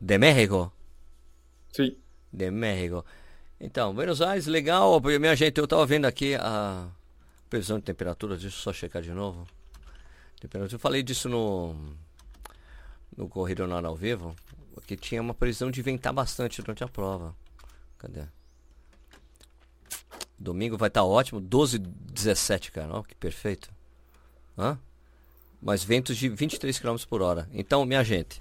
[0.00, 0.72] De México?
[1.72, 1.96] Sim.
[2.32, 3.04] De México.
[3.60, 4.98] Então, Buenos Aires, legal.
[5.00, 6.88] Minha gente, eu tava vendo aqui a
[7.50, 9.46] previsão de temperatura, deixa eu só checar de novo.
[10.40, 11.74] Temperatura, eu falei disso no
[13.16, 14.34] no Corrida Nada ao Vivo,
[14.86, 17.34] que tinha uma previsão de ventar bastante durante a prova.
[17.98, 18.22] Cadê?
[20.40, 23.68] Domingo vai estar ótimo, 12, 17, cara, ó, que perfeito.
[24.58, 24.78] Hã?
[25.60, 27.46] Mas ventos de 23 km por hora.
[27.52, 28.40] Então, minha gente,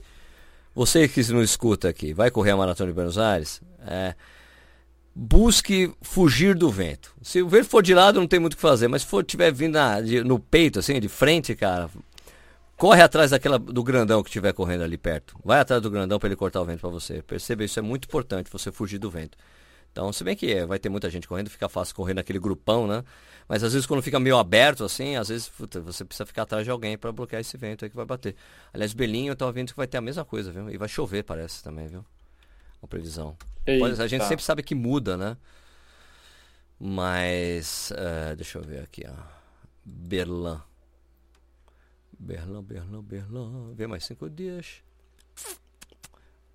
[0.74, 4.16] você que não escuta aqui, vai correr a Maratona de Buenos Aires, é,
[5.14, 7.14] busque fugir do vento.
[7.22, 9.24] Se o vento for de lado, não tem muito o que fazer, mas se for
[9.24, 11.90] tiver vindo na- de- no peito, assim, de frente, cara,
[12.78, 15.36] corre atrás daquela do grandão que estiver correndo ali perto.
[15.44, 17.22] Vai atrás do grandão para ele cortar o vento para você.
[17.22, 19.38] Perceba, isso é muito importante, você fugir do vento.
[19.92, 23.04] Então, se bem que vai ter muita gente correndo, fica fácil correr naquele grupão, né?
[23.48, 26.64] Mas às vezes quando fica meio aberto assim, às vezes puta, você precisa ficar atrás
[26.64, 28.36] de alguém para bloquear esse vento aí que vai bater.
[28.72, 30.70] Aliás, Belinho, eu tava vendo que vai ter a mesma coisa, viu?
[30.70, 32.06] E vai chover, parece também, viu?
[32.82, 33.36] A previsão.
[33.68, 35.36] A gente sempre sabe que muda, né?
[36.80, 39.14] Mas, é, deixa eu ver aqui, ó.
[39.84, 40.62] Berlim.
[42.18, 43.74] Berlim, Berlim, Berlim.
[43.76, 44.82] Vem mais cinco dias.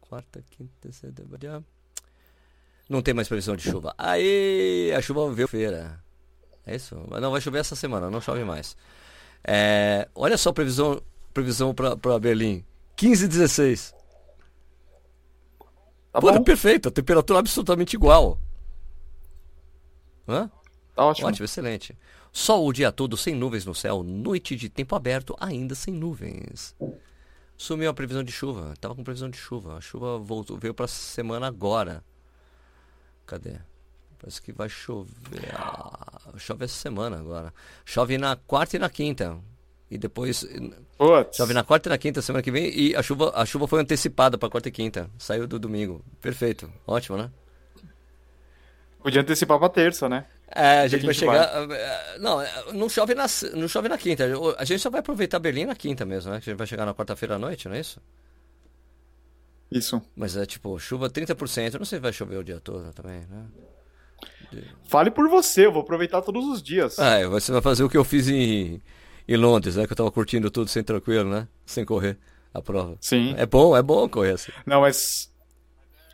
[0.00, 1.24] Quarta, quinta, sexta.
[2.88, 3.94] Não tem mais previsão de chuva.
[3.96, 6.02] Aí, a chuva veio feira.
[6.66, 6.96] É isso?
[7.08, 8.76] Mas Não, vai chover essa semana, não chove mais.
[9.42, 12.64] É, olha só a previsão, previsão para Berlim.
[12.96, 13.94] 15 e 16.
[16.12, 16.42] Tá Pô, bom?
[16.44, 18.38] perfeito, a temperatura absolutamente igual.
[20.28, 20.50] Hã?
[20.94, 21.28] Tá ótimo.
[21.28, 21.96] Ótimo, excelente.
[22.32, 26.74] Sol o dia todo sem nuvens no céu, noite de tempo aberto, ainda sem nuvens.
[27.56, 29.76] Sumiu a previsão de chuva, tava com previsão de chuva.
[29.76, 32.02] A chuva voltou, veio pra semana agora.
[33.26, 33.52] Cadê?
[34.18, 35.54] Parece que vai chover.
[35.54, 37.52] Ah, chove essa semana agora.
[37.84, 39.36] Chove na quarta e na quinta.
[39.90, 40.46] E depois.
[40.96, 41.36] Putz.
[41.36, 42.66] Chove na quarta e na quinta semana que vem.
[42.74, 45.10] E a chuva, a chuva foi antecipada pra quarta e quinta.
[45.18, 46.02] Saiu do domingo.
[46.20, 46.72] Perfeito.
[46.86, 47.30] Ótimo, né?
[49.02, 50.24] Podia antecipar pra terça, né?
[50.48, 51.70] É, a gente vai a gente chegar.
[51.70, 54.24] eh, Não, eh, não chove, na, não chove na quinta.
[54.56, 56.40] A gente só vai aproveitar Berlim na quinta mesmo, né?
[56.40, 58.00] Que a gente vai chegar na quarta-feira à noite, não é isso?
[59.74, 60.00] Isso.
[60.14, 61.74] Mas é tipo, chuva 30%.
[61.74, 63.44] Eu não sei se vai chover o dia todo também, né?
[64.84, 66.96] Fale por você, eu vou aproveitar todos os dias.
[66.96, 68.80] Ah, você vai fazer o que eu fiz em,
[69.26, 69.84] em Londres, né?
[69.84, 71.48] Que eu tava curtindo tudo sem tranquilo, né?
[71.66, 72.16] Sem correr.
[72.54, 72.96] a prova.
[73.00, 73.34] Sim.
[73.36, 74.52] É bom, é bom correr assim.
[74.64, 75.28] Não, mas.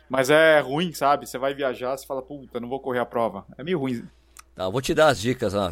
[0.09, 1.27] Mas é ruim, sabe?
[1.27, 3.45] Você vai viajar, você fala, puta, não vou correr a prova.
[3.59, 4.03] É meio ruim.
[4.55, 5.71] Tá, eu vou te dar as dicas lá.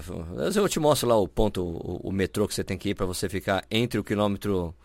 [0.55, 3.07] Eu te mostro lá o ponto, o, o metrô que você tem que ir pra
[3.07, 4.75] você ficar entre o quilômetro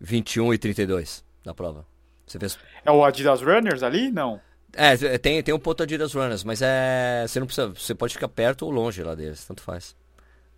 [0.00, 1.86] 21 e 32 da prova.
[2.28, 2.58] Você fez.
[2.84, 4.10] É o Adidas Runners ali?
[4.10, 4.40] Não.
[4.74, 7.24] É, tem, tem um ponto Adidas Runners, mas é.
[7.26, 7.68] Você não precisa.
[7.68, 9.96] Você pode ficar perto ou longe lá deles, tanto faz.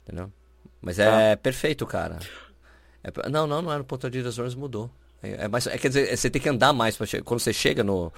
[0.04, 0.30] Entendeu?
[0.82, 2.18] Mas é perfeito, cara.
[3.04, 4.90] É não, não, não é no ponto Adidas Runners, mudou.
[5.22, 7.40] É, é mais, é, quer dizer, é, você tem que andar mais pra che- quando
[7.40, 8.12] você chega no,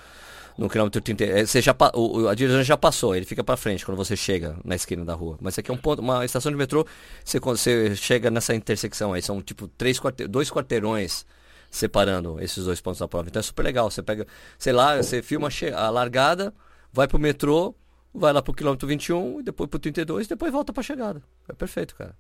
[0.57, 1.25] no quilômetro 30.
[1.25, 4.17] é, Você já, o, o Adidas Runners já passou, ele fica pra frente quando você
[4.17, 5.37] chega na esquina da rua.
[5.41, 6.87] Mas aqui é um ponto, uma estação de metrô,
[7.25, 11.27] você, você chega nessa intersecção aí, são tipo três quarte, dois quarteirões
[11.73, 13.29] separando esses dois pontos da prova.
[13.29, 13.91] Então é super legal.
[13.91, 14.27] Você pega,
[14.59, 16.55] sei lá, você filma a largada,
[16.93, 17.75] vai pro metrô,
[18.14, 21.23] vai lá pro quilômetro 21, e depois pro 32 e depois volta pra chegada.
[21.49, 22.14] É perfeito, cara.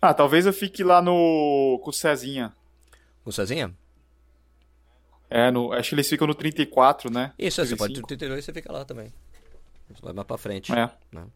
[0.00, 1.80] Ah, talvez eu fique lá no.
[1.82, 2.54] com o Cezinha.
[3.24, 3.74] Com o Cezinha?
[5.28, 5.72] É, no...
[5.72, 7.32] acho que eles ficam no 34, né?
[7.38, 8.06] Isso, é, você pode 35.
[8.06, 9.12] 32 você fica lá também.
[9.88, 10.72] Você vai mais pra frente.
[10.72, 10.88] É.
[11.12, 11.26] né?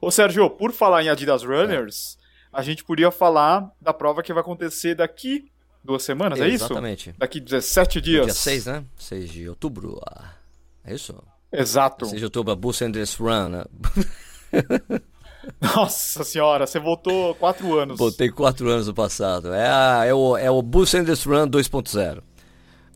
[0.00, 2.18] Ô Sérgio, por falar em Adidas Runners,
[2.52, 5.50] a gente podia falar da prova que vai acontecer daqui
[5.82, 6.64] duas semanas, é isso?
[6.64, 7.14] Exatamente.
[7.18, 8.26] Daqui 17 dias.
[8.26, 8.84] Dia 6, né?
[8.96, 10.00] 6 de outubro.
[10.06, 10.34] ah,
[10.84, 11.14] É isso?
[11.52, 12.06] Exato.
[12.06, 13.64] 6 de outubro, a Bull Endless Run, né?
[15.60, 17.96] Nossa senhora, você voltou quatro anos.
[17.96, 19.52] Botei 4 anos no passado.
[19.52, 22.22] É, a, é, o, é o Bull Endless Run 2.0.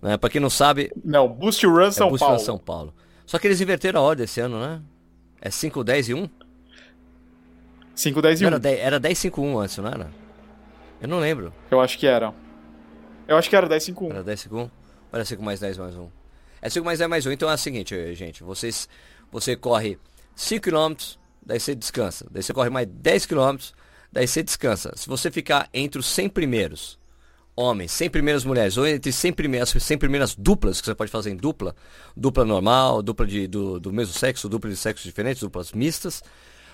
[0.03, 0.17] Né?
[0.19, 2.37] Pra quem não sabe, Não, Boost Run é São Boost Paulo.
[2.39, 2.95] Run São Paulo.
[3.25, 4.83] Só que eles inverteram a ordem esse ano, né?
[5.41, 6.29] É 5, 10 e 1?
[7.95, 8.47] 5, 10 e 1.
[8.47, 10.11] Era 10, era 10, 5, 1 antes, não era?
[11.01, 11.53] Eu não lembro.
[11.71, 12.33] Eu acho que era.
[13.27, 14.11] Eu acho que era 10, 5, 1.
[14.11, 14.71] Era 10 segundos?
[15.13, 16.09] Ou era 5 mais 10 mais 1?
[16.61, 17.33] É 5 mais 10 mais 1.
[17.33, 18.43] Então é o seguinte, gente.
[18.43, 18.89] Vocês,
[19.31, 19.99] você corre
[20.35, 20.95] 5 km,
[21.45, 22.27] daí você descansa.
[22.31, 23.57] Daí você corre mais 10 km,
[24.11, 24.93] daí você descansa.
[24.97, 26.99] Se você ficar entre os 100 primeiros
[27.57, 31.31] homens, 100 primeiras mulheres, ou entre 100 primeiras, 100 primeiras duplas, que você pode fazer
[31.31, 31.75] em dupla,
[32.17, 36.23] dupla normal, dupla de, do, do mesmo sexo, dupla de sexos diferentes, duplas mistas,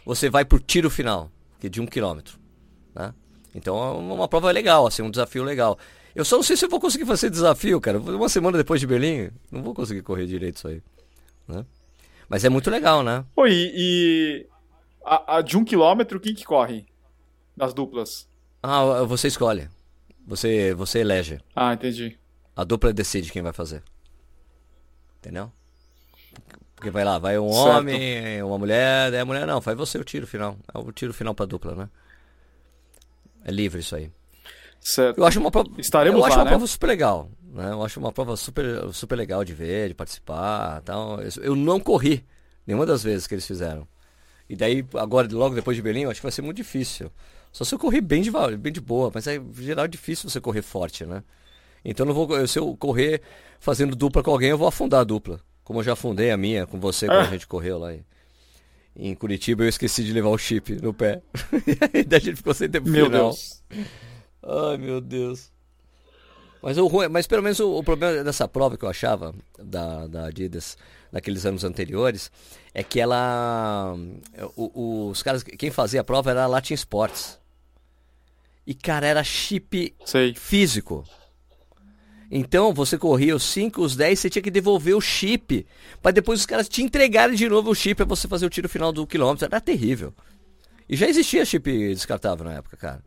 [0.05, 2.21] você vai por tiro final, que é de 1 km.
[2.95, 3.15] Né?
[3.55, 5.79] Então é uma prova legal, assim, um desafio legal.
[6.15, 7.99] Eu só não sei se eu vou conseguir fazer desafio, cara.
[7.99, 10.83] Uma semana depois de Berlim, não vou conseguir correr direito isso aí.
[11.47, 11.65] Né?
[12.29, 13.25] Mas é muito legal, né?
[13.35, 14.47] Pô, e, e
[15.05, 16.87] a, a de um quilômetro, quem que corre?
[17.57, 18.29] Das duplas.
[18.63, 19.69] Ah, você escolhe.
[20.27, 21.41] Você, você elege.
[21.55, 22.19] Ah, entendi.
[22.55, 23.83] A dupla decide quem vai fazer.
[25.19, 25.53] Entendeu?
[26.81, 27.77] Porque vai lá, vai um Certo.
[27.77, 30.57] homem, uma mulher, daí a mulher não, faz você o tiro final.
[30.73, 31.91] É o tiro final pra dupla, né?
[33.45, 34.11] É livre isso aí.
[34.81, 35.19] Certo.
[35.19, 36.51] Eu acho uma prova, Estaremos eu acho lá, uma né?
[36.53, 37.71] prova super legal, né?
[37.71, 38.65] Eu acho uma prova super,
[38.95, 41.21] super legal de ver, de participar, tal.
[41.43, 42.25] Eu, não corri
[42.67, 43.87] nenhuma das vezes que eles fizeram.
[44.49, 47.13] E daí agora logo depois de Berlim, eu acho que vai ser muito difícil.
[47.53, 50.31] Só se eu correr bem de bem de boa, mas é em geral é difícil
[50.31, 51.23] você correr forte, né?
[51.85, 53.21] Então não vou, se eu correr
[53.59, 55.41] fazendo dupla com alguém, eu vou afundar a dupla,
[55.71, 58.05] como eu já afundei a minha com você quando a gente correu lá em,
[58.97, 61.23] em Curitiba, eu esqueci de levar o chip no pé.
[61.95, 63.27] e daí a gente ficou sem tempo Meu final.
[63.27, 63.63] Deus.
[64.43, 65.53] Ai, meu Deus.
[66.61, 70.09] Mas, o, ruim- mas pelo menos o, o problema dessa prova que eu achava, da,
[70.09, 70.77] da Adidas,
[71.13, 72.33] naqueles anos anteriores,
[72.75, 73.95] é que ela.
[74.57, 75.45] o- os caras.
[75.45, 77.39] Quem fazia a prova era a Latin Sports.
[78.67, 80.35] E, cara, era chip Sei.
[80.35, 81.05] físico.
[82.31, 85.67] Então, você corria os 5, os 10, você tinha que devolver o chip.
[86.01, 88.69] Pra depois os caras te entregarem de novo o chip pra você fazer o tiro
[88.69, 89.47] final do quilômetro.
[89.47, 90.15] Era terrível.
[90.89, 93.03] E já existia chip descartável na época, cara.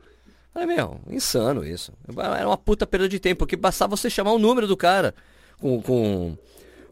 [0.54, 1.94] Falei, meu, insano isso.
[2.38, 5.16] Era uma puta perda de tempo, porque bastava você chamar o número do cara
[5.60, 6.38] com, com,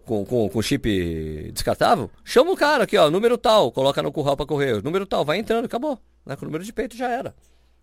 [0.05, 2.09] com, com, com chip descartável.
[2.23, 4.81] Chama o cara aqui, ó, número tal, coloca no curral pra correr.
[4.81, 5.99] Número tal, vai entrando, acabou.
[6.25, 6.35] Né?
[6.35, 7.35] Com o número de peito já era.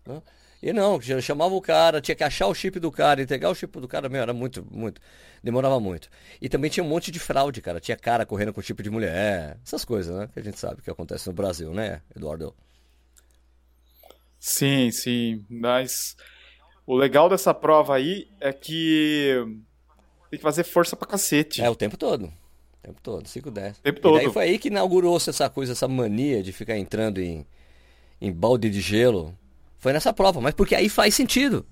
[0.07, 0.21] né?
[0.61, 3.79] E não, chamava o cara, tinha que achar o chip do cara, entregar o chip
[3.79, 4.99] do cara, meu, era muito, muito.
[5.41, 6.09] Demorava muito.
[6.41, 7.79] E também tinha um monte de fraude, cara.
[7.79, 10.27] Tinha cara correndo com chip de mulher, essas coisas, né?
[10.33, 12.53] Que a gente sabe que acontece no Brasil, né, Eduardo?
[14.39, 15.45] Sim, sim.
[15.49, 16.15] Mas
[16.85, 19.33] o legal dessa prova aí é que
[20.29, 21.61] tem que fazer força pra cacete.
[21.61, 22.25] É, o tempo todo.
[22.25, 23.77] O tempo todo, 5, 10.
[23.77, 24.33] O tempo E todo.
[24.33, 27.45] foi aí que inaugurou-se essa coisa, essa mania de ficar entrando em,
[28.21, 29.37] em balde de gelo.
[29.79, 31.65] Foi nessa prova, mas porque aí faz sentido.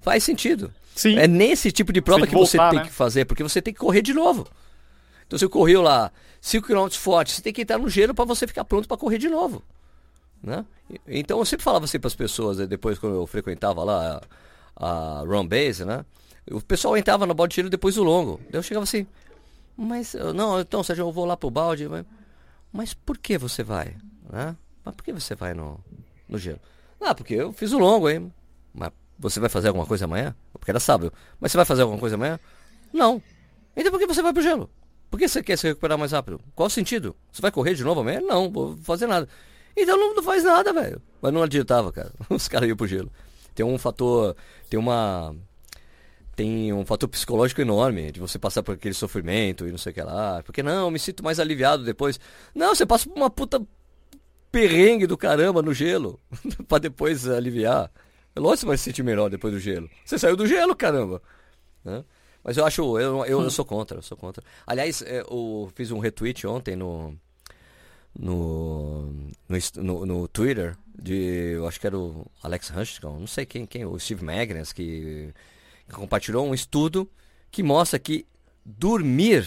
[0.00, 0.72] Faz sentido.
[0.94, 1.16] Sim.
[1.18, 2.86] É nesse tipo de prova Tem que, que você voltar, tem né?
[2.86, 4.46] que fazer, porque você tem que correr de novo.
[5.26, 6.10] Então você correu lá
[6.40, 9.18] 5 km forte, você tem que entrar no gelo para você ficar pronto para correr
[9.18, 9.62] de novo.
[10.42, 10.64] Né?
[11.06, 14.20] Então eu sempre falava assim para as pessoas, né, depois quando eu frequentava lá
[14.74, 16.04] a, a Run Base, né?
[16.50, 18.40] O pessoal entrava no balde de gelo depois do longo.
[18.50, 19.06] Eu chegava assim,
[19.76, 22.04] mas eu- não, então Sérgio, eu vou lá pro balde, mas,
[22.72, 23.94] mas por que você vai?
[24.32, 24.56] Né?
[24.84, 25.78] Mas por que você vai no,
[26.28, 26.58] no gelo?
[27.00, 28.32] Ah, porque eu fiz o longo, hein?
[28.74, 30.34] Mas, Você vai fazer alguma coisa amanhã?
[30.52, 31.12] Porque era sábado.
[31.40, 32.38] Mas você vai fazer alguma coisa amanhã?
[32.92, 33.22] Não.
[33.76, 34.68] Então por que você vai pro gelo?
[35.10, 36.40] Por que você quer se recuperar mais rápido?
[36.54, 37.16] Qual o sentido?
[37.32, 38.20] Você vai correr de novo amanhã?
[38.20, 39.28] Não, vou fazer nada.
[39.76, 41.02] Então não, não faz nada, velho.
[41.20, 42.12] Mas não adiantava, cara.
[42.30, 43.10] Os caras iam pro gelo.
[43.54, 44.36] Tem um fator.
[44.68, 45.34] Tem uma.
[46.36, 49.94] Tem um fator psicológico enorme de você passar por aquele sofrimento e não sei o
[49.94, 50.42] que lá.
[50.44, 52.18] Porque não, me sinto mais aliviado depois.
[52.54, 53.60] Não, você passa por uma puta
[54.50, 56.18] perrengue do caramba no gelo.
[56.68, 57.90] pra depois aliviar.
[58.34, 59.88] É lógico que você vai se sentir melhor depois do gelo.
[60.04, 61.20] Você saiu do gelo, caramba.
[61.84, 62.04] Né?
[62.42, 64.42] Mas eu acho, eu, eu, eu, sou contra, eu sou contra.
[64.66, 67.14] Aliás, eu fiz um retweet ontem no,
[68.18, 69.12] no,
[69.76, 73.84] no, no, Twitter de, eu acho que era o Alex Hunchcom, não sei quem, quem,
[73.84, 75.34] o Steve Magnus, que,
[75.86, 77.10] que compartilhou um estudo
[77.50, 78.26] que mostra que
[78.64, 79.46] dormir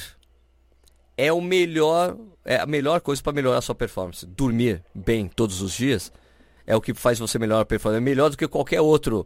[1.17, 4.25] é o melhor, é a melhor coisa para melhorar a sua performance.
[4.25, 6.11] Dormir bem todos os dias
[6.65, 8.01] é o que faz você melhorar a performance.
[8.01, 9.25] É melhor do que qualquer outro,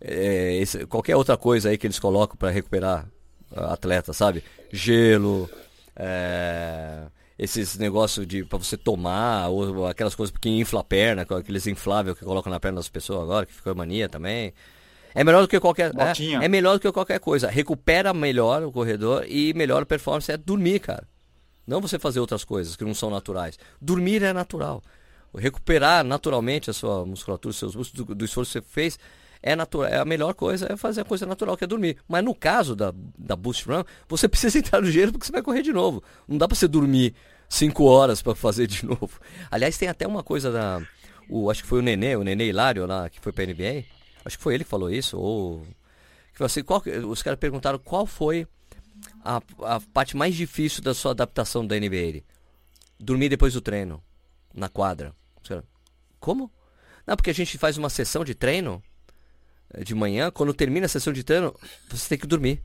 [0.00, 3.06] é, esse, qualquer outra coisa aí que eles colocam para recuperar
[3.54, 4.42] atleta, sabe?
[4.72, 5.50] Gelo,
[5.96, 7.06] é,
[7.38, 12.18] esses negócios de para você tomar, ou aquelas coisas que infla a perna, aqueles infláveis
[12.18, 14.52] que colocam na perna das pessoas agora, que ficou mania também.
[15.14, 15.90] É melhor do que qualquer.
[15.96, 17.50] É, é, melhor do que qualquer coisa.
[17.50, 21.06] Recupera melhor o corredor e melhor a performance é dormir, cara.
[21.70, 23.56] Não você fazer outras coisas que não são naturais.
[23.80, 24.82] Dormir é natural.
[25.32, 28.98] Recuperar naturalmente a sua musculatura, os seus músculos, do, do esforço que você fez,
[29.40, 31.98] é, natural, é a melhor coisa, é fazer a coisa natural, que é dormir.
[32.08, 35.42] Mas no caso da, da Boost Run, você precisa entrar no gelo porque você vai
[35.42, 36.02] correr de novo.
[36.26, 37.14] Não dá para você dormir
[37.48, 39.20] 5 horas para fazer de novo.
[39.48, 40.82] Aliás, tem até uma coisa da.
[41.28, 43.84] O, acho que foi o Nenê, o Nenê Hilário lá, que foi pra NBA.
[44.24, 45.16] Acho que foi ele que falou isso.
[45.16, 45.64] Ou.
[46.34, 48.44] Que assim, qual, os caras perguntaram qual foi
[49.24, 52.22] a, a parte mais difícil da sua adaptação da NBA.
[52.98, 54.02] Dormir depois do treino,
[54.54, 55.14] na quadra.
[56.20, 56.52] Como?
[57.06, 58.82] Não, porque a gente faz uma sessão de treino
[59.72, 61.54] eh, de manhã, quando termina a sessão de treino,
[61.88, 62.62] você tem que dormir.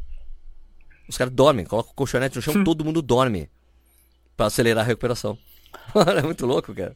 [1.07, 3.49] Os caras dormem, colocam o colchonete no chão, todo mundo dorme.
[4.35, 5.37] para acelerar a recuperação.
[6.17, 6.95] é muito louco, cara.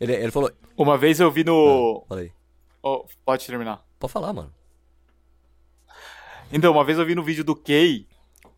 [0.00, 0.50] Ele, ele falou.
[0.76, 2.06] Uma vez eu vi no.
[2.10, 2.24] Ah.
[2.82, 3.84] Oh, pode terminar.
[3.98, 4.54] Pode falar, mano.
[6.52, 8.06] Então, uma vez eu vi no vídeo do Kay,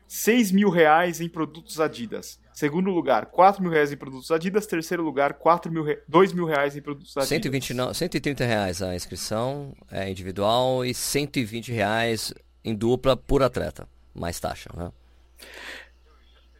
[0.07, 2.39] 6 mil reais em produtos Adidas.
[2.57, 4.65] Segundo lugar, 4 mil reais em produtos Adidas.
[4.65, 5.99] Terceiro lugar, 4 mil re...
[6.07, 7.29] 2 mil reais em produtos Adidas.
[7.29, 12.33] 129, 130 reais a inscrição é individual e 120 reais
[12.65, 13.87] em dupla por atleta.
[14.11, 14.91] Mais taxa, né?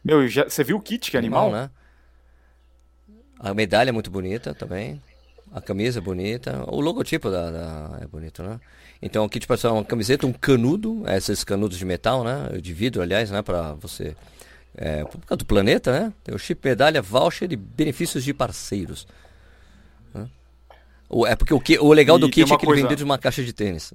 [0.04, 1.46] Meu, já, você viu o kit, que é animal?
[1.46, 1.62] animal?
[1.62, 1.70] né?
[3.40, 5.02] A medalha é muito bonita também.
[5.50, 6.62] A camisa é bonita.
[6.68, 8.60] O logotipo da, da é bonito, né?
[9.02, 12.56] Então aqui tipo é uma camiseta, um canudo, esses canudos de metal, né?
[12.62, 13.42] De vidro, aliás, né?
[13.42, 14.14] Para você.
[14.80, 16.12] É, por causa do planeta, né?
[16.22, 19.08] Tem o chip medalha voucher de benefícios de parceiros.
[21.26, 22.80] É porque o, que, o legal e do kit é que coisa...
[22.80, 23.92] ele vendeu de uma caixa de tênis.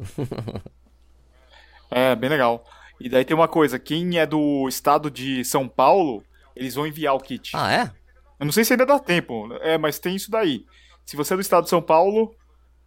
[1.92, 2.66] é, bem legal.
[3.00, 6.24] E daí tem uma coisa, quem é do estado de São Paulo,
[6.56, 7.52] eles vão enviar o kit.
[7.54, 7.92] Ah, é?
[8.40, 10.66] Eu não sei se ainda dá tempo, é, mas tem isso daí.
[11.06, 12.36] Se você é do estado de São Paulo,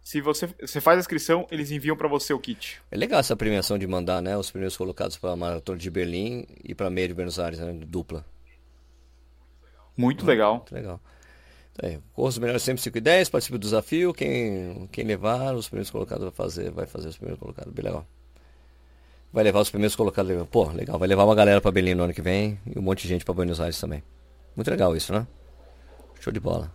[0.07, 2.81] se você, você faz a inscrição, eles enviam para você o kit.
[2.89, 6.47] É legal essa premiação de mandar, né, os primeiros colocados para a Maratona de Berlim
[6.63, 8.25] e para a Meia de Buenos Aires, né, dupla.
[9.97, 10.55] Muito legal.
[10.55, 11.01] Muito legal.
[11.83, 14.13] É, corra os melhores sempre 5 e 10, participe do desafio.
[14.13, 17.73] Quem, quem levar os primeiros colocados vai fazer, vai fazer os primeiros colocados.
[17.73, 18.07] Bem legal.
[19.33, 20.31] Vai levar os primeiros colocados.
[20.49, 20.97] Pô, legal.
[20.97, 23.25] Vai levar uma galera para Berlim no ano que vem e um monte de gente
[23.25, 24.01] para Buenos Aires também.
[24.55, 25.27] Muito legal isso, né?
[26.21, 26.71] Show de bola.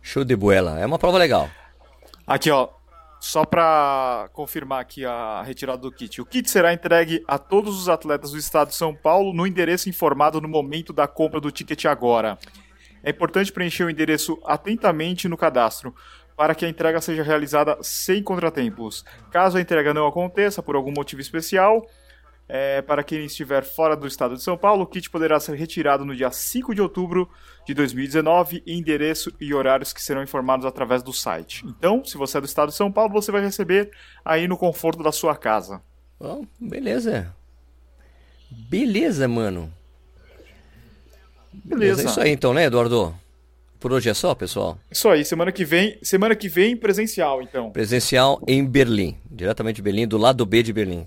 [0.00, 0.78] Show de bola.
[0.78, 1.50] É uma prova legal.
[2.28, 2.68] Aqui, ó.
[3.18, 6.20] só para confirmar aqui a retirada do kit.
[6.20, 9.88] O kit será entregue a todos os atletas do estado de São Paulo no endereço
[9.88, 12.38] informado no momento da compra do ticket agora.
[13.02, 15.94] É importante preencher o endereço atentamente no cadastro
[16.36, 19.06] para que a entrega seja realizada sem contratempos.
[19.30, 21.86] Caso a entrega não aconteça por algum motivo especial,
[22.48, 26.04] é, para quem estiver fora do estado de São Paulo, o kit poderá ser retirado
[26.04, 27.28] no dia 5 de outubro
[27.66, 31.64] de 2019, endereço e horários que serão informados através do site.
[31.66, 33.90] Então, se você é do estado de São Paulo, você vai receber
[34.24, 35.82] aí no conforto da sua casa.
[36.18, 37.34] Bom, beleza.
[38.50, 39.70] Beleza, mano.
[41.52, 42.02] Beleza.
[42.02, 43.14] É isso aí então, né, Eduardo?
[43.78, 44.78] Por hoje é só, pessoal.
[44.90, 47.70] Isso aí, semana que vem, semana que vem presencial, então.
[47.70, 51.06] Presencial em Berlim, diretamente de Berlim, do lado B de Berlim.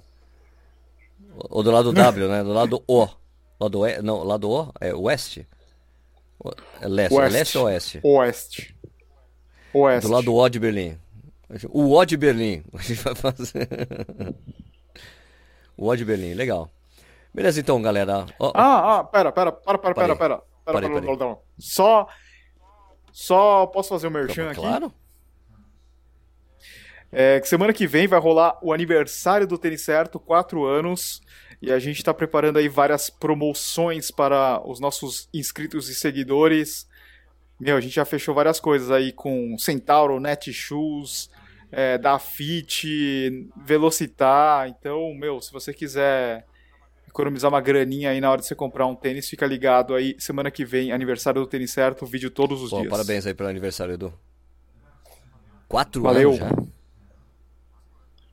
[1.36, 2.44] Ou do lado W, né?
[2.44, 3.08] Do lado O.
[3.60, 5.48] Lado e, não, lado O é oeste?
[6.82, 8.00] É leste, é leste ou oeste?
[8.04, 8.76] Oeste.
[9.74, 10.08] Oeste.
[10.08, 10.98] Do lado O de Berlim.
[11.70, 12.64] O O de Berlim.
[12.74, 13.68] A gente vai fazer.
[15.78, 16.70] o O de Berlim, legal.
[17.34, 18.26] Beleza então, galera.
[18.40, 20.38] Ó, Ah, ah, pera, pera, para, para, pera, pera.
[20.66, 21.38] Pera, pera, pera, pera.
[21.58, 22.08] Só.
[23.12, 24.60] Só posso fazer um merchan aqui?
[24.60, 24.92] claro.
[27.12, 31.22] É, que semana que vem vai rolar o aniversário do Tênis Certo, 4 anos.
[31.62, 36.88] E a gente está preparando aí várias promoções para os nossos inscritos e seguidores.
[37.60, 41.30] Meu, a gente já fechou várias coisas aí com Centauro, Netshoes,
[41.72, 44.70] é, Dafit, Velocitar.
[44.70, 46.48] Então, meu, se você quiser
[47.08, 50.16] economizar uma graninha aí na hora de você comprar um tênis, fica ligado aí.
[50.18, 52.90] Semana que vem, aniversário do Tênis Certo, vídeo todos os Pô, dias.
[52.90, 54.14] parabéns aí pelo aniversário, Edu.
[55.68, 56.30] Quatro Valeu.
[56.30, 56.71] anos já.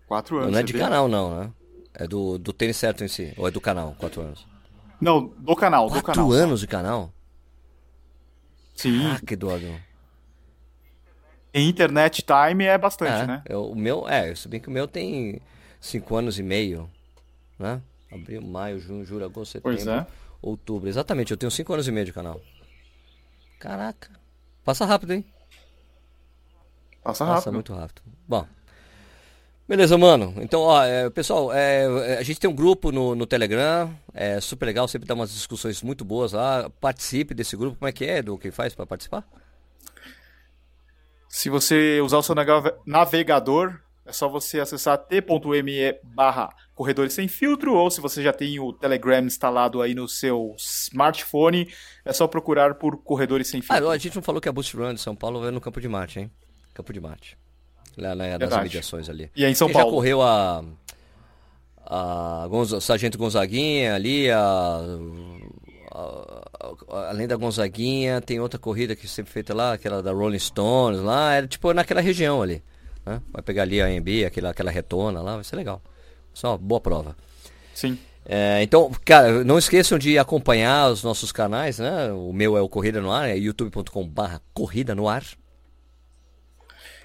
[0.08, 0.52] Quatro anos.
[0.52, 0.78] Não é de vê?
[0.78, 1.52] canal, não, né?
[1.94, 3.32] É do, do tênis certo em si.
[3.36, 4.46] Ou é do canal, quatro anos.
[5.00, 6.32] Não, do canal, do Quatro canal.
[6.32, 7.12] anos de canal?
[8.74, 8.98] Sim.
[9.02, 9.66] Caraca, Eduardo.
[11.52, 13.42] Em internet time é bastante, É, né?
[13.48, 15.40] eu- o meu, é, se bem que o meu tem
[15.80, 16.88] cinco anos e meio,
[17.58, 17.80] né?
[18.12, 20.06] Abril, maio, junho, julho, agosto, setembro, Pois é.
[20.40, 20.88] outubro.
[20.88, 22.40] Exatamente, eu tenho cinco anos e meio de canal.
[23.58, 24.10] Caraca.
[24.64, 25.24] Passa rápido, hein?
[27.02, 27.52] Passa Passa rápido.
[27.54, 28.02] muito rápido.
[28.26, 28.46] Bom.
[29.68, 30.32] Beleza, mano.
[30.38, 34.64] Então, ó, é, pessoal, é, a gente tem um grupo no, no Telegram, é super
[34.64, 36.70] legal, sempre dá umas discussões muito boas lá.
[36.80, 37.76] Participe desse grupo.
[37.78, 39.24] Como é que é, Edu, que faz pra participar?
[41.28, 42.34] Se você usar o seu
[42.86, 48.58] navegador, é só você acessar t.me barra corredores sem filtro, ou se você já tem
[48.58, 51.68] o Telegram instalado aí no seu smartphone,
[52.06, 53.90] é só procurar por corredores sem Ah, filtro.
[53.90, 55.88] a gente não falou que a Boost Run de São Paulo é no Campo de
[55.88, 56.30] Marte, hein?
[56.72, 57.36] Campo de Marte.
[58.38, 58.60] Verdade.
[58.62, 59.30] imediações ali.
[59.36, 59.94] E é em São Quem já Paulo.
[59.96, 60.64] correu a,
[61.84, 64.38] a Gonza- Sargento Gonzaguinha ali, a,
[65.92, 66.44] a-
[66.90, 71.00] a- além da Gonzaguinha, tem outra corrida que sempre feita lá, aquela da Rolling Stones
[71.00, 72.62] lá, era tipo naquela região ali.
[73.06, 73.20] né?
[73.32, 75.80] Vai pegar ali a AMB, aquela, aquela retona lá, vai ser legal.
[76.34, 77.16] Só uma boa prova.
[77.74, 77.98] Sim.
[78.30, 82.12] É, então, cara, não esqueçam de acompanhar os nossos canais, né?
[82.12, 85.24] O meu é o Corrida no Ar, é youtube.com/barra Corrida no Ar.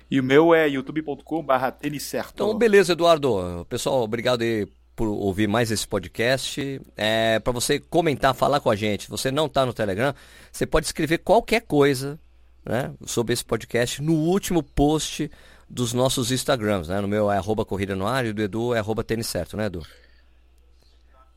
[0.10, 2.34] E o meu é youtube.com barra tênis certo.
[2.34, 3.66] Então, beleza, Eduardo.
[3.70, 6.82] Pessoal, obrigado aí por ouvir mais esse podcast.
[6.96, 9.10] É, para você comentar, falar com a gente.
[9.10, 10.14] Você não tá no Telegram,
[10.52, 12.20] você pode escrever qualquer coisa
[12.66, 15.30] né, sobre esse podcast no último post
[15.70, 16.88] dos nossos Instagrams.
[16.88, 17.02] Né?
[17.02, 19.66] No meu é arroba Corrida no Ar e do Edu é arroba tênis certo, né,
[19.66, 19.86] Edu?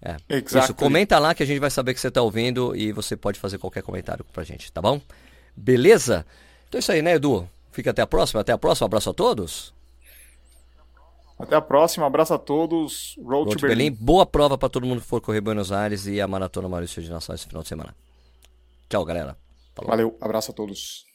[0.03, 0.17] É.
[0.39, 3.41] Isso, comenta lá que a gente vai saber que você tá ouvindo e você pode
[3.41, 5.01] fazer qualquer comentário pra gente, tá bom?
[5.57, 6.25] Beleza?
[6.69, 7.49] Então é isso aí, né, Edu?
[7.77, 8.41] Fica até a próxima.
[8.41, 8.87] Até a próxima.
[8.87, 9.74] Abraço a todos.
[11.39, 13.14] Até a próxima, abraço a todos.
[13.18, 13.91] Road, Road to Berlim.
[13.91, 14.03] Berlim.
[14.03, 17.11] Boa prova para todo mundo que for correr Buenos Aires e a Maratona Maurício de
[17.11, 17.95] Nassau esse final de semana.
[18.89, 19.37] Tchau, galera.
[19.74, 19.91] Falou.
[19.91, 21.06] Valeu, abraço a todos.